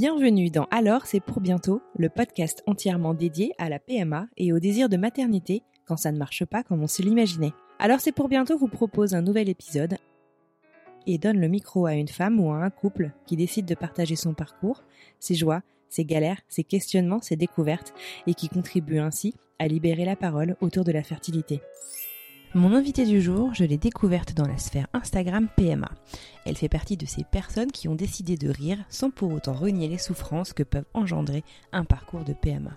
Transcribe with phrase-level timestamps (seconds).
[0.00, 4.58] Bienvenue dans Alors c'est pour bientôt, le podcast entièrement dédié à la PMA et au
[4.58, 7.52] désir de maternité quand ça ne marche pas comme on se l'imaginait.
[7.78, 9.98] Alors c'est pour bientôt vous propose un nouvel épisode
[11.06, 14.16] et donne le micro à une femme ou à un couple qui décide de partager
[14.16, 14.84] son parcours,
[15.18, 15.60] ses joies,
[15.90, 17.92] ses galères, ses questionnements, ses découvertes
[18.26, 21.60] et qui contribue ainsi à libérer la parole autour de la fertilité.
[22.52, 25.88] Mon invitée du jour, je l'ai découverte dans la sphère Instagram PMA.
[26.44, 29.86] Elle fait partie de ces personnes qui ont décidé de rire sans pour autant renier
[29.86, 32.72] les souffrances que peuvent engendrer un parcours de PMA.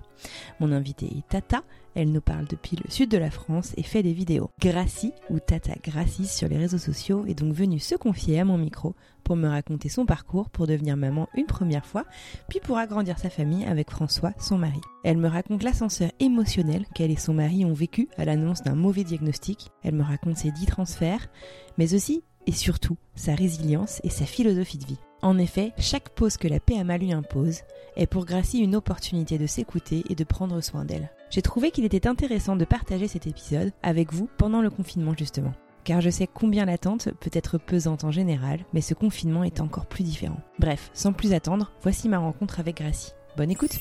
[0.59, 1.64] Mon invitée est Tata,
[1.95, 4.49] elle nous parle depuis le sud de la France et fait des vidéos.
[4.59, 8.58] Gracie, ou Tata Gracie sur les réseaux sociaux, est donc venue se confier à mon
[8.58, 12.05] micro pour me raconter son parcours pour devenir maman une première fois,
[12.50, 14.81] puis pour agrandir sa famille avec François, son mari.
[15.03, 19.03] Elle me raconte l'ascenseur émotionnel qu'elle et son mari ont vécu à l'annonce d'un mauvais
[19.03, 19.69] diagnostic.
[19.83, 21.30] Elle me raconte ses dix transferts,
[21.78, 25.00] mais aussi et surtout sa résilience et sa philosophie de vie.
[25.22, 27.61] En effet, chaque pause que la PMA lui impose
[27.95, 31.09] est pour Gracie une opportunité de s'écouter et de prendre soin d'elle.
[31.34, 35.52] J'ai trouvé qu'il était intéressant de partager cet épisode avec vous pendant le confinement justement.
[35.84, 39.88] Car je sais combien l'attente peut être pesante en général, mais ce confinement est encore
[39.88, 40.40] plus différent.
[40.59, 43.14] Bref, sans plus attendre, voici ma rencontre avec Gracie.
[43.36, 43.80] Bonne écoute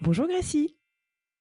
[0.00, 0.76] Bonjour Gracie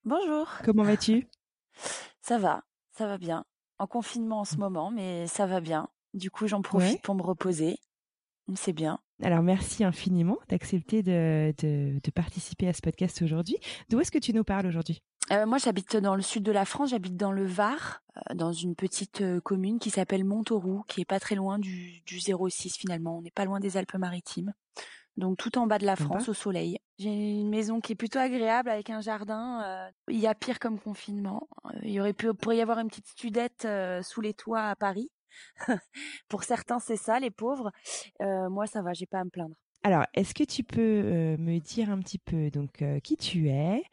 [0.06, 1.28] Bonjour Comment vas-tu?
[2.22, 2.62] Ça va,
[2.96, 3.44] ça va bien.
[3.80, 5.90] En confinement en ce moment, mais ça va bien.
[6.14, 7.00] Du coup, j'en profite Ouais.
[7.02, 7.80] pour me reposer.
[8.54, 9.00] C'est bien.
[9.24, 13.58] Alors merci infiniment d'accepter de, de, de participer à ce podcast aujourd'hui.
[13.90, 15.02] D'où est-ce que tu nous parles aujourd'hui?
[15.32, 18.52] Euh, moi, j'habite dans le sud de la France, j'habite dans le Var, euh, dans
[18.52, 22.76] une petite euh, commune qui s'appelle Montauroux, qui est pas très loin du, du 06
[22.78, 23.18] finalement.
[23.18, 24.54] On n'est pas loin des Alpes-Maritimes.
[25.16, 26.16] Donc tout en bas de la Sympa.
[26.16, 26.80] France, au soleil.
[26.98, 29.90] J'ai une maison qui est plutôt agréable avec un jardin.
[30.08, 31.50] il y a pire comme confinement.
[31.84, 33.68] Il y aurait pu, pourrait y avoir une petite studette
[34.04, 35.12] sous les toits à Paris.
[36.30, 37.72] Pour certains, c'est ça, les pauvres.
[38.22, 39.56] Moi, ça va, j'ai pas à me plaindre.
[39.84, 43.50] Alors, est-ce que tu peux euh, me dire un petit peu donc euh, qui tu
[43.50, 43.84] es,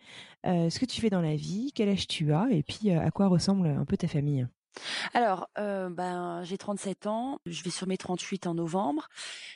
[0.45, 3.11] euh, ce que tu fais dans la vie, quel âge tu as et puis à
[3.11, 4.47] quoi ressemble un peu ta famille?
[5.13, 9.09] Alors, ben, j'ai 37 ans, je vais sur mes 38 en novembre.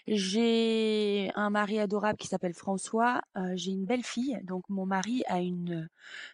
[0.08, 3.20] J'ai un mari adorable qui s'appelle François.
[3.54, 5.88] J'ai une belle fille, donc mon mari a une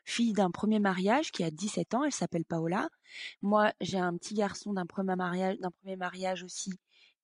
[0.07, 2.89] fille d'un premier mariage qui a 17 ans, elle s'appelle Paola.
[3.43, 5.17] Moi, j'ai un petit garçon d'un premier
[5.97, 6.73] mariage aussi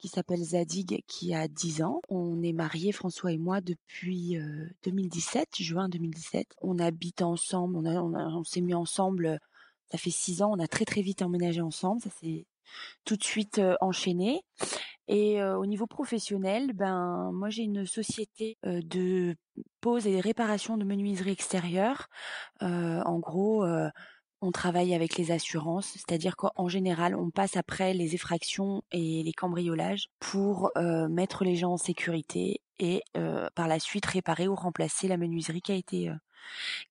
[0.05, 2.03] qui s'appelle Zadig qui a 10 ans.
[2.11, 6.47] On est mariés, François et moi, depuis euh, 2017, juin 2017.
[6.61, 9.39] On habite ensemble, on, s'est mis ensemble euh,
[9.91, 12.45] ça fait six ans, on a très très vite emménagé ensemble, ça s'est
[13.07, 14.43] tout de suite euh, enchaîné.
[15.09, 19.37] Et euh, au niveau professionnel, ben moi j'ai une société euh, de
[19.81, 22.09] pose et réparation de menuiserie extérieure.
[22.63, 23.89] Euh, en gros, euh,
[24.45, 29.33] on travaille avec les assurances, c'est-à-dire qu'en général, on passe après les effractions et les
[29.33, 34.55] cambriolages pour euh, mettre les gens en sécurité et euh, par la suite réparer ou
[34.55, 36.15] remplacer la menuiserie qui a été euh,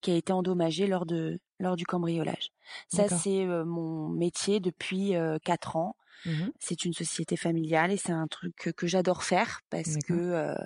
[0.00, 2.50] qui a été endommagée lors de lors du cambriolage.
[2.88, 5.94] Ça c'est mon métier depuis quatre ans.
[6.26, 6.50] Mhm.
[6.58, 10.56] C'est une société familiale et c'est un truc que, que j'adore faire parce que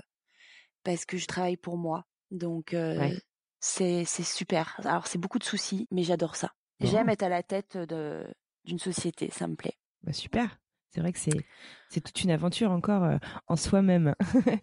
[0.84, 2.06] parce que je travaille pour moi.
[2.30, 3.14] Donc Ouais.
[3.60, 4.74] c'est c'est super.
[4.84, 6.52] Alors c'est beaucoup de soucis, mais j'adore ça.
[6.80, 7.12] J'aime Bon.
[7.12, 8.24] être à la tête de
[8.64, 9.74] d'une société, ça me plaît.
[10.02, 10.58] Bah, super.
[10.90, 11.44] C'est vrai que c'est
[11.90, 14.14] c'est toute une aventure encore euh, en soi-même.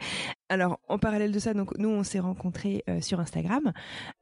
[0.49, 3.73] Alors, en parallèle de ça, donc nous on s'est rencontrés euh, sur Instagram.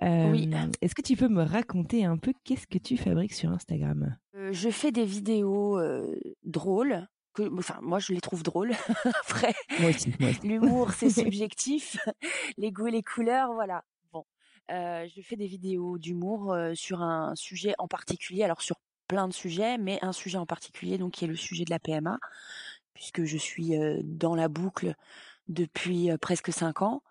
[0.02, 0.50] Oui.
[0.54, 4.18] Euh, Est-ce que tu peux me raconter un peu qu'est-ce que tu fabriques sur Instagram?
[4.36, 5.80] Euh, je fais des vidéos
[6.44, 7.08] drôles.
[7.34, 8.74] Que, enfin, moi, je les trouve drôles.
[9.28, 10.14] Après, Moi aussi.
[10.20, 10.48] Moi aussi.
[10.48, 11.98] l'humour, c'est subjectif.
[12.58, 13.84] les goûts les couleurs, voilà.
[14.72, 18.44] Euh, je fais des vidéos d'humour euh, sur un sujet en particulier.
[18.44, 18.78] Alors, sur
[19.08, 21.80] plein de sujets, mais un sujet en particulier, donc qui est le sujet de la
[21.80, 22.18] PMA,
[22.94, 24.96] puisque je suis euh, dans la boucle
[25.48, 27.04] depuis presque cinq ans.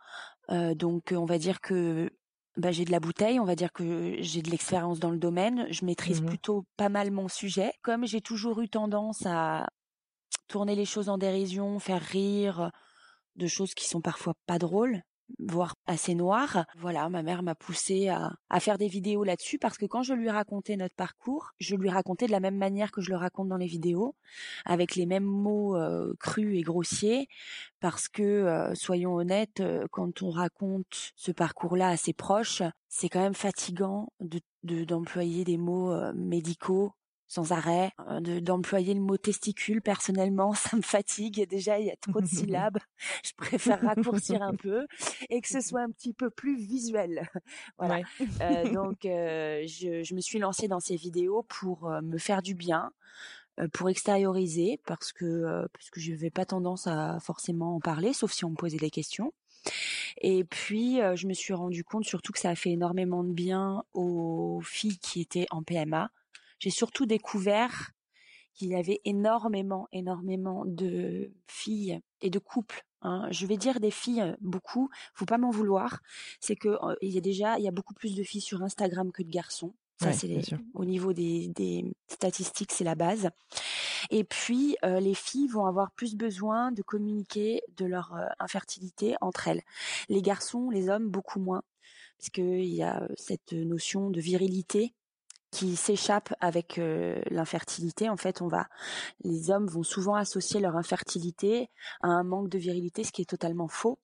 [0.50, 2.10] Euh, donc, on va dire que
[2.56, 5.66] bah, j'ai de la bouteille, on va dire que j'ai de l'expérience dans le domaine,
[5.70, 6.28] je maîtrise Mhm.
[6.28, 7.72] plutôt pas mal mon sujet.
[7.82, 9.69] Comme j'ai toujours eu tendance à
[10.49, 12.70] tourner les choses en dérision, faire rire
[13.37, 15.02] de choses qui sont parfois pas drôles,
[15.38, 16.64] voire assez noire.
[16.79, 20.14] Voilà, ma mère m'a poussée à, à faire des vidéos là-dessus parce que quand je
[20.14, 23.49] lui racontais notre parcours, je lui racontais de la même manière que je le raconte
[23.49, 24.14] dans les vidéos,
[24.64, 27.29] avec les mêmes mots euh, crus et grossiers,
[27.81, 33.08] parce que, euh, soyons honnêtes, euh, quand on raconte ce parcours-là à ses proches, c'est
[33.08, 36.93] quand même fatigant de d'employer des mots médicaux
[37.32, 39.81] sans arrêt, euh, d'employer le mot testicule.
[39.81, 41.49] Personnellement, ça me fatigue.
[41.49, 42.79] Déjà, il y a trop de syllabes.
[43.25, 44.87] Je préfère raccourcir un peu
[45.31, 47.31] et que ce soit un petit peu plus visuel.
[47.79, 48.02] Voilà.
[48.43, 52.43] euh, donc, euh, je, je, me suis lancée dans ces vidéos pour euh, me faire
[52.43, 52.93] du bien,
[53.73, 58.32] pour extérioriser, parce que parce que je n'avais pas tendance à forcément en parler, sauf
[58.32, 59.32] si on me posait des questions.
[60.19, 63.85] Et puis, je me suis rendu compte surtout que ça a fait énormément de bien
[63.93, 66.11] aux filles qui étaient en PMA
[66.62, 67.91] j'ai surtout découvert
[68.55, 72.85] qu'il y avait énormément, énormément de filles et de couples.
[73.00, 73.26] Hein.
[73.32, 76.03] Je vais dire des filles euh, beaucoup, faut pas m'en vouloir.
[76.38, 78.62] C'est que euh, il y a déjà, il y a beaucoup plus de filles sur
[78.62, 79.75] Instagram que de garçons.
[80.00, 80.44] Ça, c'est
[80.75, 83.31] au niveau des, des statistiques, c'est la base.
[84.11, 89.47] Et puis, euh, les filles vont avoir plus besoin de communiquer de leur infertilité entre
[89.47, 89.62] elles.
[90.09, 91.62] Les garçons, les hommes, beaucoup moins,
[92.19, 94.93] parce qu'il y a cette notion de virilité
[95.52, 98.08] qui s'échappe avec euh, l'infertilité.
[98.08, 98.66] En fait, on va,
[99.22, 101.69] les hommes vont souvent associer leur infertilité
[102.00, 104.00] à un manque de virilité, ce qui est totalement faux.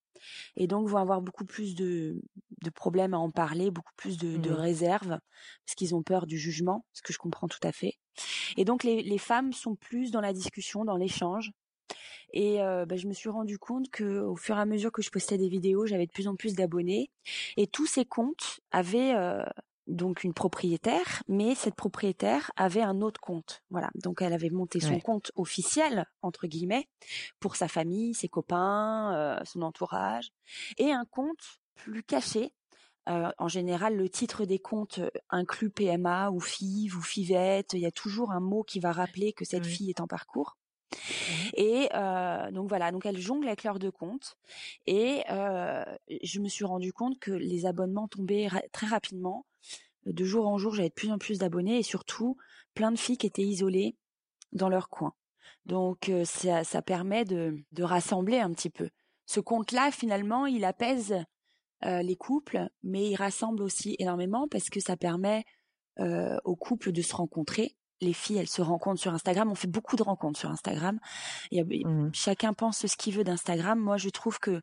[0.57, 2.21] Et donc vont avoir beaucoup plus de,
[2.63, 4.55] de problèmes à en parler, beaucoup plus de, de mmh.
[4.55, 5.19] réserves,
[5.65, 7.95] parce qu'ils ont peur du jugement, ce que je comprends tout à fait.
[8.57, 11.53] Et donc les, les femmes sont plus dans la discussion, dans l'échange.
[12.35, 15.01] Et euh, bah, je me suis rendu compte que au fur et à mesure que
[15.01, 17.11] je postais des vidéos, j'avais de plus en plus d'abonnés.
[17.57, 19.43] Et tous ces comptes avaient euh,
[19.89, 23.63] donc une propriétaire, mais cette propriétaire avait un autre compte.
[23.71, 26.89] Voilà, donc elle avait monté son compte officiel entre guillemets
[27.41, 30.31] pour sa famille, ses copains, euh, son entourage,
[30.77, 32.53] et un compte plus caché.
[33.09, 35.01] Euh, en général, le titre des comptes
[35.31, 37.73] inclut PMA ou FIV ou FIVETTE.
[37.73, 40.59] Il y a toujours un mot qui va rappeler que cette fille est en parcours.
[41.55, 44.37] Et euh, donc voilà, donc elle jongle avec leurs deux comptes.
[44.87, 49.47] Et je me suis rendu compte que les abonnements tombaient très rapidement.
[50.07, 52.37] De jour en jour, j'avais de plus en plus d'abonnés et surtout
[52.75, 53.97] plein de filles qui étaient isolées
[54.53, 55.13] dans leur coin.
[55.67, 58.89] Donc ça, ça permet de, de rassembler un petit peu.
[59.27, 61.15] Ce compte-là, finalement, il apaise
[61.83, 65.45] les couples, mais il rassemble aussi énormément parce que ça permet
[65.99, 69.51] aux couples de se rencontrer les filles, elles se rencontrent sur Instagram.
[69.51, 70.99] On fait beaucoup de rencontres sur Instagram.
[71.53, 72.11] Mmh.
[72.13, 73.79] Chacun pense ce qu'il veut d'Instagram.
[73.79, 74.61] Moi, je trouve que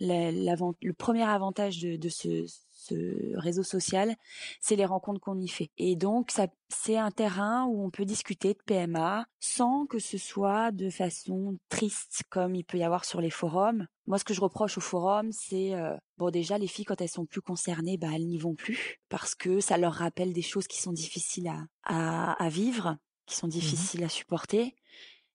[0.00, 2.46] le premier avantage de, de ce,
[2.88, 4.14] ce réseau social,
[4.60, 5.70] c'est les rencontres qu'on y fait.
[5.78, 10.18] Et donc, ça, c'est un terrain où on peut discuter de PMA sans que ce
[10.18, 13.86] soit de façon triste comme il peut y avoir sur les forums.
[14.06, 17.08] Moi, ce que je reproche aux forums, c'est euh, bon déjà les filles quand elles
[17.08, 20.66] sont plus concernées, bah elles n'y vont plus parce que ça leur rappelle des choses
[20.66, 22.96] qui sont difficiles à à, à vivre,
[23.26, 24.74] qui sont mmh difficiles à supporter.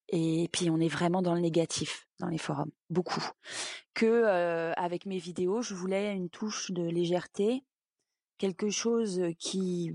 [0.09, 3.23] Et puis on est vraiment dans le négatif dans les forums, beaucoup.
[3.93, 7.63] Que avec mes vidéos, je voulais une touche de légèreté,
[8.37, 9.91] quelque chose qui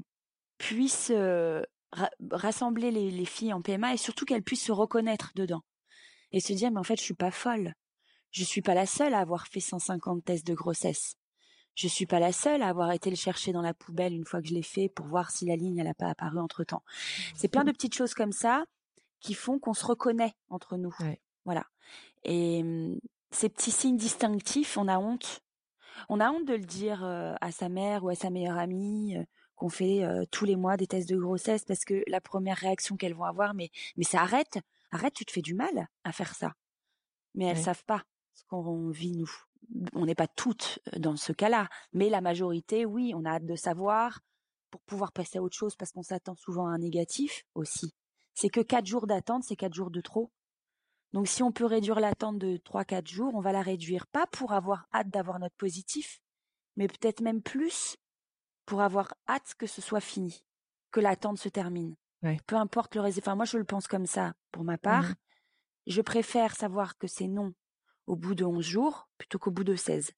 [0.58, 1.12] puisse
[2.31, 5.62] rassembler les, les, filles en PMA et surtout qu'elles puissent se reconnaître dedans
[6.32, 7.75] et se dire mais en fait je suis pas folle,
[8.31, 11.14] je suis pas la seule à avoir fait 150 tests de grossesse.
[11.75, 14.43] Je suis pas la seule à avoir été le chercher dans la poubelle une fois
[14.43, 16.82] que je l'ai fait pour voir si la ligne elle a pas apparu entre temps.
[17.37, 18.65] C'est plein de petites choses comme ça
[19.20, 20.94] qui font qu'on se reconnaît entre nous.
[21.44, 21.67] Voilà.
[22.25, 22.98] Et mmh,
[23.31, 25.41] ces petits signes distinctifs, on a honte.
[26.08, 29.17] On a honte de le dire à sa mère ou à sa meilleure amie
[29.56, 33.15] qu'on fait tous les mois des tests de grossesse parce que la première réaction qu'elles
[33.15, 34.58] vont avoir, mais mais ça arrête,
[34.93, 36.55] arrête, tu te fais du mal à faire ça.
[37.34, 39.31] Mais elles savent pas ce qu'on vit nous.
[39.93, 43.56] On n'est pas toutes dans ce cas-là, mais la majorité, oui, on a hâte de
[43.56, 44.20] savoir
[44.70, 47.93] pour pouvoir passer à autre chose parce qu'on s'attend souvent à un négatif aussi
[48.39, 50.31] c'est que quatre jours d'attente, c'est quatre jours de trop.
[51.13, 54.29] Donc si on peut réduire l'attente de trois, quatre jours, on va la réduire pas
[54.29, 56.21] pour avoir hâte d'avoir notre positif,
[56.77, 57.97] mais peut-être même plus
[58.65, 60.45] pour avoir hâte que ce soit fini,
[60.93, 61.97] que l'attente se termine.
[62.47, 63.31] Peu importe le résultat.
[63.31, 65.05] Enfin, moi, je le pense comme ça, pour ma part.
[65.05, 65.15] Mmh
[65.87, 67.55] je préfère savoir que c'est non
[68.07, 70.13] au bout de 11 jours plutôt qu'au bout de 16.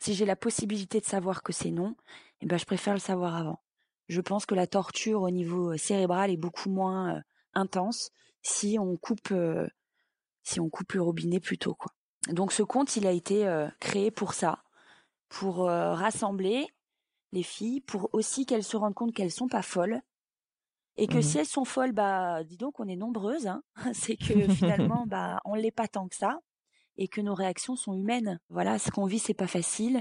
[0.00, 1.94] Si j'ai la possibilité de savoir que c'est non,
[2.40, 3.62] eh ben, je préfère le savoir avant
[4.08, 7.22] je pense que la torture au niveau cérébral est beaucoup moins
[7.54, 8.10] intense
[8.42, 9.32] si on coupe
[10.42, 11.92] si on coupe le robinet plus tôt quoi.
[12.30, 13.46] Donc ce compte, il a été
[13.80, 14.62] créé pour ça,
[15.28, 16.66] pour rassembler
[17.32, 20.00] les filles, pour aussi qu'elles se rendent compte qu'elles sont pas folles
[20.96, 23.62] et que mmh si elles sont folles, bah dis donc on est nombreuses, hein.
[23.92, 26.40] c'est que finalement bah on l'est pas tant que ça
[26.98, 28.40] et que nos réactions sont humaines.
[28.50, 29.98] Voilà, ce qu'on vit, c'est pas facile.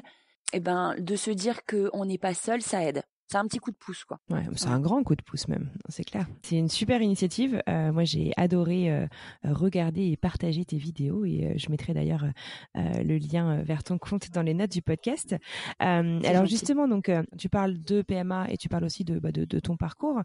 [0.53, 3.59] Et eh ben, de se dire qu'on n'est pas seul, ça aide c'est un petit
[3.59, 4.19] coup de pouce quoi.
[4.29, 6.27] Ouais, c'est un grand coup de pouce même, c'est clair.
[6.43, 7.61] C'est une super initiative.
[7.67, 9.05] Euh, moi, j'ai adoré euh,
[9.43, 12.25] regarder et partager tes vidéos et euh, je mettrai d'ailleurs
[12.75, 15.35] le lien vers ton compte dans les notes du podcast.
[15.79, 19.75] alors justement, donc tu parles de PMA et tu parles aussi de, bah, de, ton
[19.75, 20.21] parcours.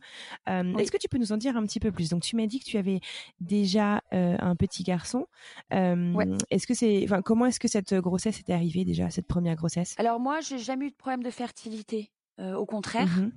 [0.47, 2.11] Est-ce que tu peux nous en dire un petit peu plus?
[2.11, 3.01] Donc, tu m'as dit que tu avais
[3.41, 5.27] déjà un petit garçon.
[5.71, 6.29] Ouais.
[6.51, 9.95] Est-ce que c'est, enfin, comment est-ce que cette grossesse est arrivée déjà, cette première grossesse?
[9.99, 12.11] Alors moi, j'ai jamais eu de problème de fertilité.
[12.41, 13.07] Euh, au contraire.
[13.07, 13.33] Mmh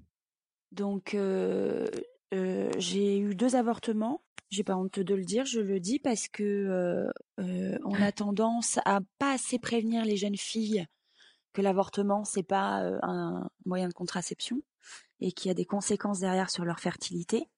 [0.71, 1.85] Donc, euh,
[2.33, 4.21] euh, j'ai eu deux avortements.
[4.49, 8.99] J'ai pas honte de le dire, je le dis parce que on a tendance à
[9.17, 10.85] pas assez prévenir les jeunes filles
[11.51, 14.61] que l'avortement c'est pas un moyen de contraception
[15.19, 17.49] et qu'il y a des conséquences derrière sur leur fertilité.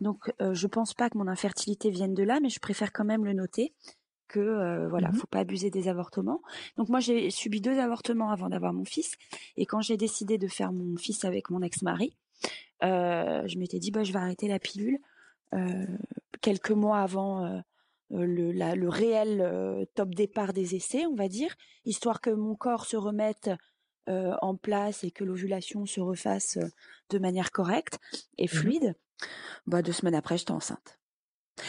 [0.00, 3.24] Donc, je pense pas que mon infertilité vienne de là, mais je préfère quand même
[3.24, 3.72] le noter
[4.28, 6.42] que euh, voilà, mmh faut pas abuser des avortements.
[6.76, 9.14] Donc moi j'ai subi deux avortements avant d'avoir mon fils
[9.56, 12.16] et quand j'ai décidé de faire mon fils avec mon ex-mari,
[12.84, 14.98] euh, je m'étais dit bah je vais arrêter la pilule
[15.54, 15.86] euh,
[16.40, 17.62] quelques mois avant
[18.10, 21.54] le, la, le réel top départ des essais, on va dire,
[21.84, 23.50] histoire que mon corps se remette
[24.06, 26.58] en place et que l'ovulation se refasse
[27.10, 27.98] de manière correcte
[28.38, 28.94] et mmh fluide.
[29.66, 30.97] Bah deux semaines après j'étais enceinte.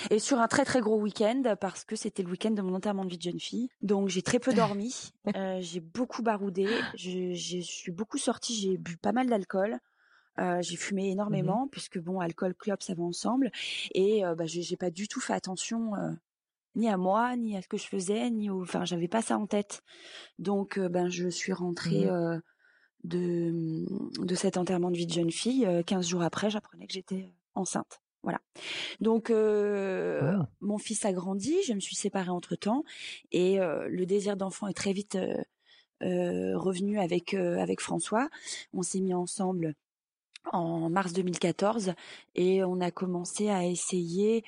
[0.10, 3.06] Et sur un très très gros week-end parce que c'était le week-end de mon enterrement
[3.06, 3.70] de vie de jeune fille.
[3.82, 8.78] Donc j'ai très peu dormi, euh, j'ai beaucoup baroudé, je, je, suis beaucoup sortie, j'ai
[8.78, 9.80] bu pas mal d'alcool.
[10.40, 13.52] Euh, j'ai fumé énormément mmh puisque bon alcool clope ça va ensemble.
[13.94, 16.12] Et euh, bah, j'ai pas du tout fait attention euh,
[16.76, 19.38] ni à moi ni à ce que je faisais ni au enfin j'avais pas ça
[19.38, 19.82] en tête.
[20.38, 22.42] Donc ben je suis rentrée mmh
[23.06, 23.86] de
[24.20, 28.02] de cet enterrement de vie de jeune fille 15 jours après j'apprenais que j'étais enceinte
[28.24, 28.42] voilà.
[29.00, 30.50] Donc euh, ah.
[30.62, 32.84] mon fils a grandi, je me suis séparée entre temps
[33.32, 35.18] et euh, le désir d'enfant est très vite
[36.02, 38.30] euh, revenu avec avec François.
[38.74, 39.76] On s'est mis ensemble
[40.52, 41.94] en mars 2014
[42.36, 44.44] et on a commencé à essayer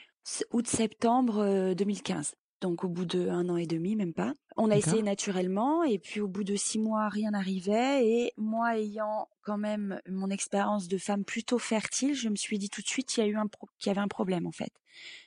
[0.52, 4.34] août-septembre 2015 donc au bout de un an et demi, même pas.
[4.56, 8.08] On a essayé naturellement, et puis au bout de six mois, rien n'arrivait.
[8.08, 12.70] Et moi, ayant quand même mon expérience de femme plutôt fertile, je me suis dit
[12.70, 13.48] tout de suite qu'il y a eu un
[13.80, 14.72] qu'il y avait un problème en fait.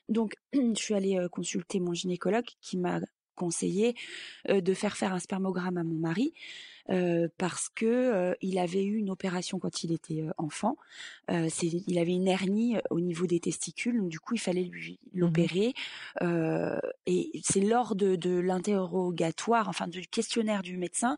[0.09, 3.01] Donc, je suis allée euh, consulter mon gynécologue qui m'a
[3.35, 3.97] conseillé
[4.49, 6.33] euh, de faire faire un spermogramme à mon mari
[6.91, 10.77] euh, parce que euh, il avait eu une opération quand il était euh, enfant.
[11.29, 15.19] il avait une hernie au niveau des testicules, donc du coup il fallait lui mmh
[15.19, 15.75] l'opérer.
[17.07, 21.17] et c'est lors de, de l'interrogatoire, enfin du questionnaire du médecin,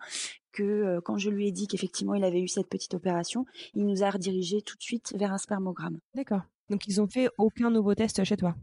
[0.52, 4.02] que quand je lui ai dit qu'effectivement il avait eu cette petite opération, il nous
[4.04, 5.98] a redirigé tout de suite vers un spermogramme.
[6.14, 6.42] D'accord.
[6.70, 8.54] Donc ils ont fait aucun nouveau test chez toi?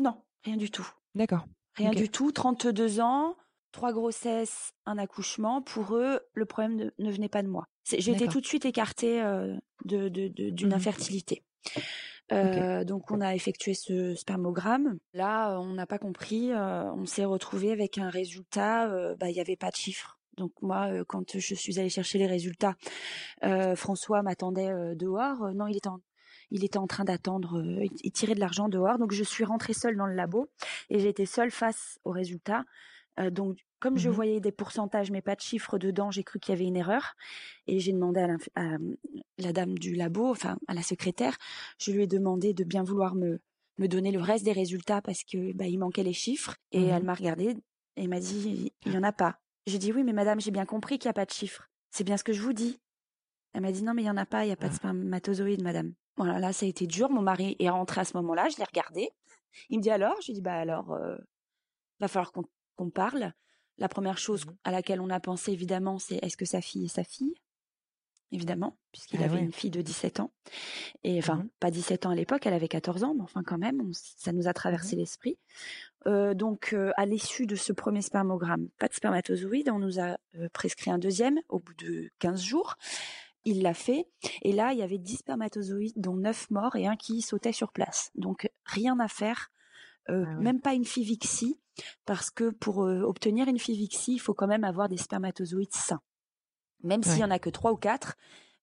[0.00, 0.86] Non, rien du tout.
[1.14, 1.46] D'accord.
[1.76, 2.32] Rien du tout.
[2.32, 3.36] 32 ans,
[3.72, 5.62] trois grossesses, un accouchement.
[5.62, 7.66] Pour eux, le problème ne, venait pas de moi.
[7.84, 11.42] J'ai été tout de suite écartée euh, de d'une mmh infertilité.
[12.30, 14.98] Euh, donc on a effectué ce spermogramme.
[15.12, 16.52] Là, on n'a pas compris.
[16.52, 18.88] Euh, on s'est retrouvé avec un résultat.
[19.16, 20.18] bah, il n'y avait pas de chiffre.
[20.36, 22.76] Donc moi, quand je suis allée chercher les résultats,
[23.74, 25.52] François m'attendait dehors.
[25.54, 26.00] non, il était en,
[26.50, 27.62] il était en train d'attendre,
[28.02, 28.98] il tirait de l'argent dehors.
[28.98, 30.48] Donc je suis rentrée seule dans le labo
[30.88, 32.64] et j'étais seule face aux résultats.
[33.20, 36.38] Euh, donc, comme je mmh voyais des pourcentages mais pas de chiffres dedans, j'ai cru
[36.38, 37.14] qu'il y avait une erreur
[37.66, 38.20] et j'ai demandé
[38.54, 38.78] à
[39.38, 41.36] la, dame du labo, enfin à la secrétaire,
[41.78, 43.40] je lui ai demandé de bien vouloir me
[43.78, 46.88] me donner le reste des résultats parce que bah, il manquait les chiffres et mmh
[46.90, 47.56] elle m'a regardé
[47.96, 49.38] et m'a dit il y en a pas.
[49.66, 51.68] J'ai dit oui mais madame j'ai bien compris qu'il y a pas de chiffres.
[51.90, 52.80] C'est bien ce que je vous dis.
[53.52, 54.72] Elle m'a dit non mais il y en a pas, il y a pas de
[54.72, 54.76] ah.
[54.76, 55.92] spermatozoïdes madame.
[56.16, 57.10] Voilà là ça a été dur.
[57.10, 59.10] Mon mari est rentré à ce moment-là, je l'ai regardé.
[59.68, 61.16] Il me dit alors, je lui dis bah alors euh,
[62.00, 62.44] va falloir qu'on
[62.82, 63.32] qu'on parle.
[63.78, 66.84] La première chose mmh à laquelle on a pensé évidemment, c'est est-ce que sa fille
[66.86, 67.34] est sa fille?
[68.34, 70.32] Évidemment, puisqu'il ah avait une fille de 17 ans.
[71.04, 73.58] Et enfin, mmh pas 17 ans à l'époque, elle avait 14 ans, mais enfin quand
[73.58, 75.38] même, ça nous a mmh traversé l'esprit.
[76.06, 80.16] Euh, donc, euh, à l'issue de ce premier spermogramme, pas de spermatozoïde, on nous a
[80.36, 82.76] euh, prescrit un deuxième au bout de 15 jours.
[83.44, 84.06] Il l'a fait.
[84.42, 87.72] Et là, il y avait 10 spermatozoïdes, dont 9 morts et un qui sautait sur
[87.72, 88.10] place.
[88.14, 89.50] Donc, rien à faire.
[90.08, 91.58] Ah même pas une FIVIXI
[92.04, 96.02] parce que pour euh, obtenir une FIVIXI, il faut quand même avoir des spermatozoïdes sains.
[96.82, 98.16] Même s'il y en a que trois ou quatre,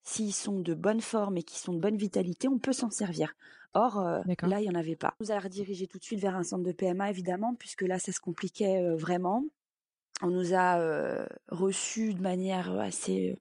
[0.03, 3.34] s'ils sont de bonne forme et qui sont de bonne vitalité, on peut s'en servir.
[3.74, 5.15] Or, euh, là, il y en avait pas.
[5.19, 7.98] On nous a redirigé tout de suite vers un centre de PMA, évidemment, puisque là,
[7.98, 9.46] ça se compliquait euh, vraiment.
[10.22, 13.39] On nous a reçus de manière assez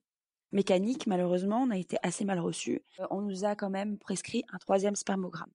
[0.53, 1.63] mécanique, malheureusement.
[1.63, 2.83] On a été assez mal reçus.
[3.11, 5.51] on nous a quand même prescrit un troisième spermogramme.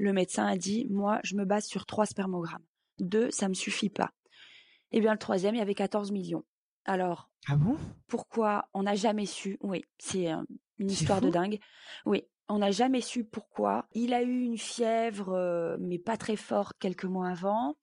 [0.00, 2.64] Le médecin a dit, moi, je me base sur trois spermogrammes
[2.98, 4.10] deux, ça me suffit pas.
[4.92, 6.44] Eh bien, le troisième, il y avait 14 millions.
[6.84, 7.76] Alors, Ah bon?
[8.08, 10.26] pourquoi on n'a jamais su Oui, c'est
[10.78, 11.58] une histoire de dingue.
[12.04, 13.86] Oui, on n'a jamais su pourquoi.
[13.92, 17.76] Il a eu une fièvre, euh, mais pas très forte quelques mois avant.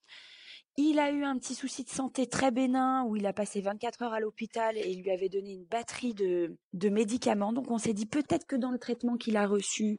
[0.76, 4.04] Il a eu un petit souci de santé très bénin où il a passé 24
[4.04, 7.54] heures à l'hôpital et il lui avait donné une batterie de, de médicaments.
[7.54, 9.98] Donc on s'est dit peut-être que dans le traitement qu'il a reçu,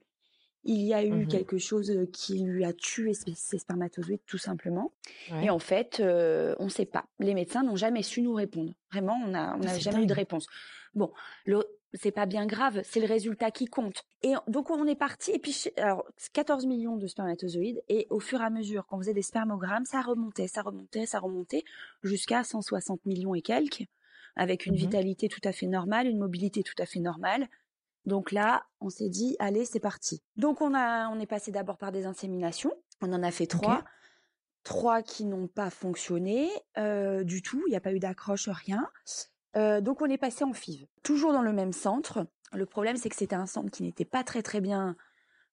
[0.71, 1.27] il y a eu Mhm.
[1.29, 4.93] quelque chose qui lui a tué ses spermatozoïdes tout simplement.
[5.33, 5.47] Ouais.
[5.47, 7.07] Et en fait, euh, on ne sait pas.
[7.19, 8.73] Les médecins n'ont jamais su nous répondre.
[8.93, 10.47] Vraiment, on n'a on jamais eu de réponse.
[10.95, 11.13] Bon,
[11.47, 14.03] le c'est pas bien grave, c'est le résultat qui compte.
[14.23, 15.31] Et donc on est parti.
[15.31, 19.15] Et puis alors 14 millions de spermatozoïdes et au fur et à mesure qu'on faisait
[19.15, 21.65] des spermogrammes, ça remontait, ça remontait, ça remontait
[22.03, 23.87] jusqu'à 160 millions et quelques,
[24.37, 24.81] avec une Mhm.
[24.81, 27.49] vitalité tout à fait normale, une mobilité tout à fait normale.
[28.09, 30.23] Donc là, on s'est dit, allez, c'est parti.
[30.37, 32.73] Donc on a, on est passé d'abord par des inséminations.
[33.03, 33.85] On en a fait trois.
[34.65, 37.63] Trois qui n'ont pas fonctionné euh, du tout.
[37.67, 38.89] Il n'y a pas eu d'accroche, rien.
[39.57, 40.87] Euh, donc on est passé en FIV.
[41.03, 42.27] Toujours dans le même centre.
[42.55, 44.97] Le problème, c'est que c'était un centre qui n'était pas très très bien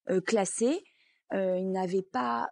[0.08, 0.82] euh, classé.
[1.32, 2.48] Il n'avait pas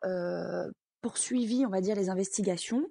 [1.00, 2.86] poursuivi, on va dire, les investigations.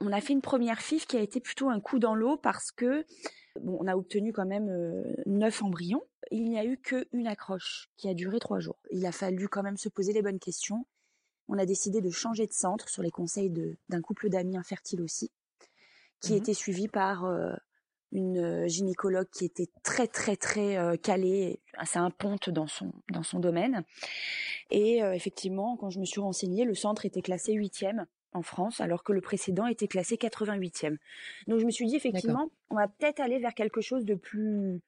[0.00, 2.70] On a fait une première FIV qui a été plutôt un coup dans l'eau parce
[2.70, 3.04] que
[3.62, 6.02] bon, on a obtenu quand même euh, neuf embryons.
[6.30, 8.78] Il n'y a eu qu'une accroche qui a duré trois jours.
[8.90, 10.86] Il a fallu quand même se poser les bonnes questions.
[11.48, 13.52] On a décidé de changer de centre sur les conseils
[13.88, 15.30] d'un couple d'amis infertiles aussi,
[16.20, 16.38] qui Mhm.
[16.38, 17.52] était suivi par euh,
[18.12, 22.92] une euh, gynécologue qui était très très très euh, calée, assez un ponte dans son
[23.12, 23.84] dans son domaine.
[24.70, 28.06] Et euh, effectivement, quand je me suis renseignée, le centre était classé huitième
[28.36, 30.96] en France, alors que le précédent était classé 88e.
[31.48, 34.80] Donc je me suis dit effectivement, on va peut-être aller vers quelque chose de plus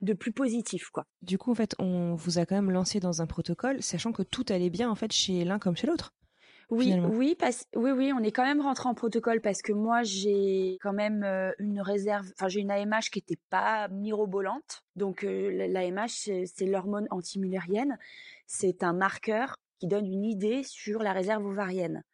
[0.00, 1.04] de plus positif, quoi.
[1.20, 4.22] Du coup, en fait, on vous a quand même lancé dans un protocole, sachant que
[4.22, 6.14] tout allait bien en fait chez l'un comme chez l'autre.
[6.70, 7.08] Oui, finalement.
[7.08, 10.78] oui, parce, oui, oui, on est quand même rentré en protocole parce que moi j'ai
[10.80, 14.84] quand même euh, une réserve, enfin j'ai une AMH qui était pas mirobolante.
[14.94, 17.98] Donc euh, la- l'AMH c'est c'est l'hormone antimullérienne,
[18.46, 22.04] c'est un marqueur qui donne une idée sur la réserve ovarienne.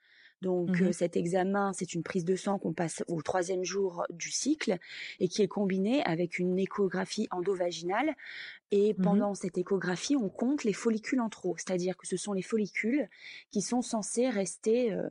[0.43, 0.89] Donc Mhm.
[0.89, 4.79] euh, cet examen, c'est une prise de sang qu'on passe au troisième jour du cycle
[5.21, 8.15] et qui est combinée avec une échographie endovaginale.
[8.73, 9.03] Et Mhm.
[9.03, 13.09] pendant cette échographie, on compte les follicules en trop, c'est-à-dire que ce sont les follicules
[13.53, 15.09] qui sont censés rester euh,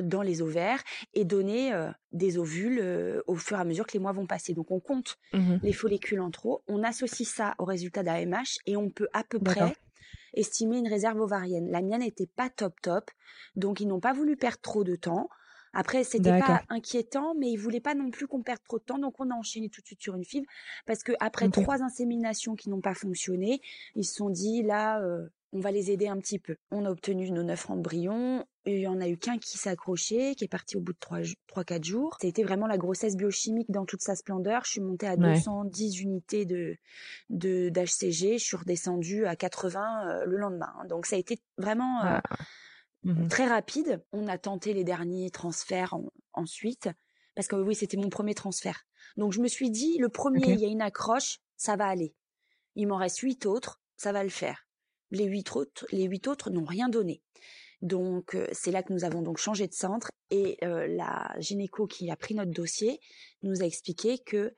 [0.00, 0.82] dans les ovaires
[1.14, 4.26] et donner euh, des ovules euh, au fur et à mesure que les mois vont
[4.26, 4.52] passer.
[4.54, 5.60] Donc on compte Mhm.
[5.62, 9.40] les follicules en trop, on associe ça au résultat d'AMH et on peut à peu
[9.40, 9.76] près
[10.36, 11.70] estimer une réserve ovarienne.
[11.70, 13.10] La mienne n'était pas top top,
[13.56, 15.28] donc ils n'ont pas voulu perdre trop de temps.
[15.72, 18.98] Après, c'était pas inquiétant, mais ils voulaient pas non plus qu'on perde trop de temps,
[18.98, 20.46] donc on a enchaîné tout de suite sur une FIV
[20.86, 23.60] parce que après trois inséminations qui n'ont pas fonctionné,
[23.94, 26.56] ils se sont dit là, euh, on va les aider un petit peu.
[26.70, 28.44] On a obtenu nos neuf embryons.
[28.66, 30.98] Il y en a eu qu'un qui s'est accroché, qui est parti au bout de
[30.98, 32.18] trois, trois, quatre jours.
[32.20, 34.62] C'était vraiment la grossesse biochimique dans toute sa splendeur.
[34.64, 35.34] Je suis montée à Ouais.
[35.34, 36.76] 210 unités de
[37.30, 38.38] de d'HCG.
[38.38, 40.72] Je suis redescendue à 80 euh, le lendemain.
[40.78, 40.84] hein.
[40.88, 42.22] Donc ça a été vraiment euh, Ah.
[43.04, 43.28] Mhm.
[43.28, 44.02] très rapide.
[44.12, 46.88] On a tenté les derniers transferts en- ensuite,
[47.34, 48.82] parce que oui, c'était mon premier transfert.
[49.16, 52.14] Donc je me suis dit, le premier, il y a une accroche, ça va aller.
[52.74, 54.65] Il m'en reste huit autres, ça va le faire.
[55.10, 57.22] Les huit autres, les huit autres n'ont rien donné.
[57.82, 61.86] Donc euh, c'est là que nous avons donc changé de centre et euh, la gynéco
[61.86, 63.00] qui a pris notre dossier
[63.42, 64.54] nous a expliqué que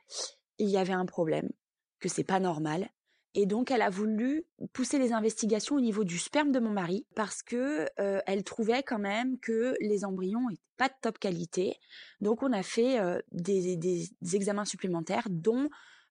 [0.59, 1.51] il y avait un problème,
[2.01, 2.91] que c'est pas normal.
[3.35, 7.07] Et donc elle a voulu pousser les investigations au niveau du sperme de mon mari
[7.15, 11.77] parce que euh, elle trouvait quand même que les embryons étaient pas de top qualité.
[12.21, 13.01] Donc on a fait
[13.33, 15.69] des examens supplémentaires dont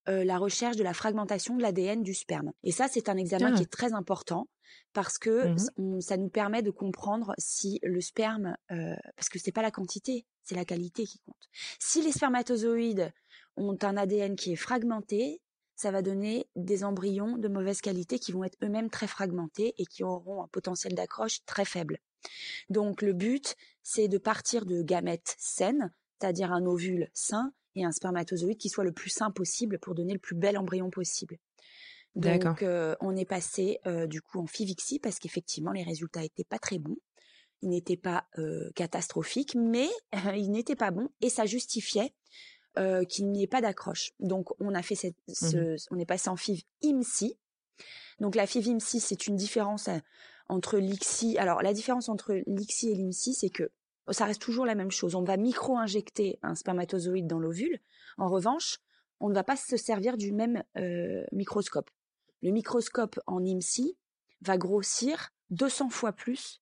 [0.10, 2.52] euh, la recherche de la fragmentation de l'ADN du sperme.
[2.64, 3.56] Et ça c'est un examen Ah.
[3.58, 4.48] qui est très important
[4.94, 9.52] parce que on- ça nous permet de comprendre si le sperme euh, parce que c'est
[9.52, 11.36] pas la quantité, c'est la qualité qui compte.
[11.80, 13.12] Si les spermatozoïdes
[13.58, 15.42] ont un ADN qui est fragmenté,
[15.76, 19.86] ça va donner des embryons de mauvaise qualité qui vont être eux-mêmes très fragmentés et
[19.86, 22.00] qui auront un potentiel d'accroche très faible.
[22.70, 27.92] Donc le but, c'est de partir de gamètes saines, c'est-à-dire un ovule sain et un
[27.92, 31.38] spermatozoïde qui soit le plus sain possible pour donner le plus bel embryon possible.
[32.16, 36.44] Donc euh, on est passé euh, du coup en FIVIXI parce qu'effectivement les résultats étaient
[36.44, 36.98] pas très bons.
[37.62, 39.88] Ils n'étaient pas euh, catastrophiques, mais
[40.36, 42.14] ils n'étaient pas bons et ça justifiait
[43.10, 44.12] qu'il n'y ait pas d'accroche.
[44.20, 47.36] Donc on a fait cette, ce, on est passé en FIV IMSI.
[48.20, 49.90] Donc la FIV IMSI, c'est une différence
[50.48, 51.40] entre l'ICSI.
[51.40, 53.72] Alors la différence entre l'ICSI et l'IMSI, c'est que
[54.10, 55.16] ça reste toujours la même chose.
[55.16, 57.80] On va micro-injecter un spermatozoïde dans l'ovule.
[58.18, 58.80] En revanche,
[59.20, 61.90] on ne va pas se servir du même euh, microscope.
[62.42, 63.98] Le microscope en IMSI
[64.42, 66.62] va grossir 200 fois plus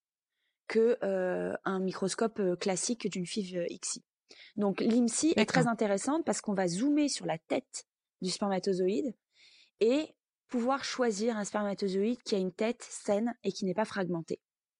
[0.67, 4.03] que euh, un microscope euh, classique d'une FIV ICSI.
[4.55, 7.86] Donc l'IMSI est très intéressante parce qu'on va zoomer sur la tête
[8.21, 9.13] du spermatozoïde
[9.81, 10.15] et
[10.47, 14.39] pouvoir choisir un spermatozoïde qui a une tête saine et qui n'est pas fragmentée.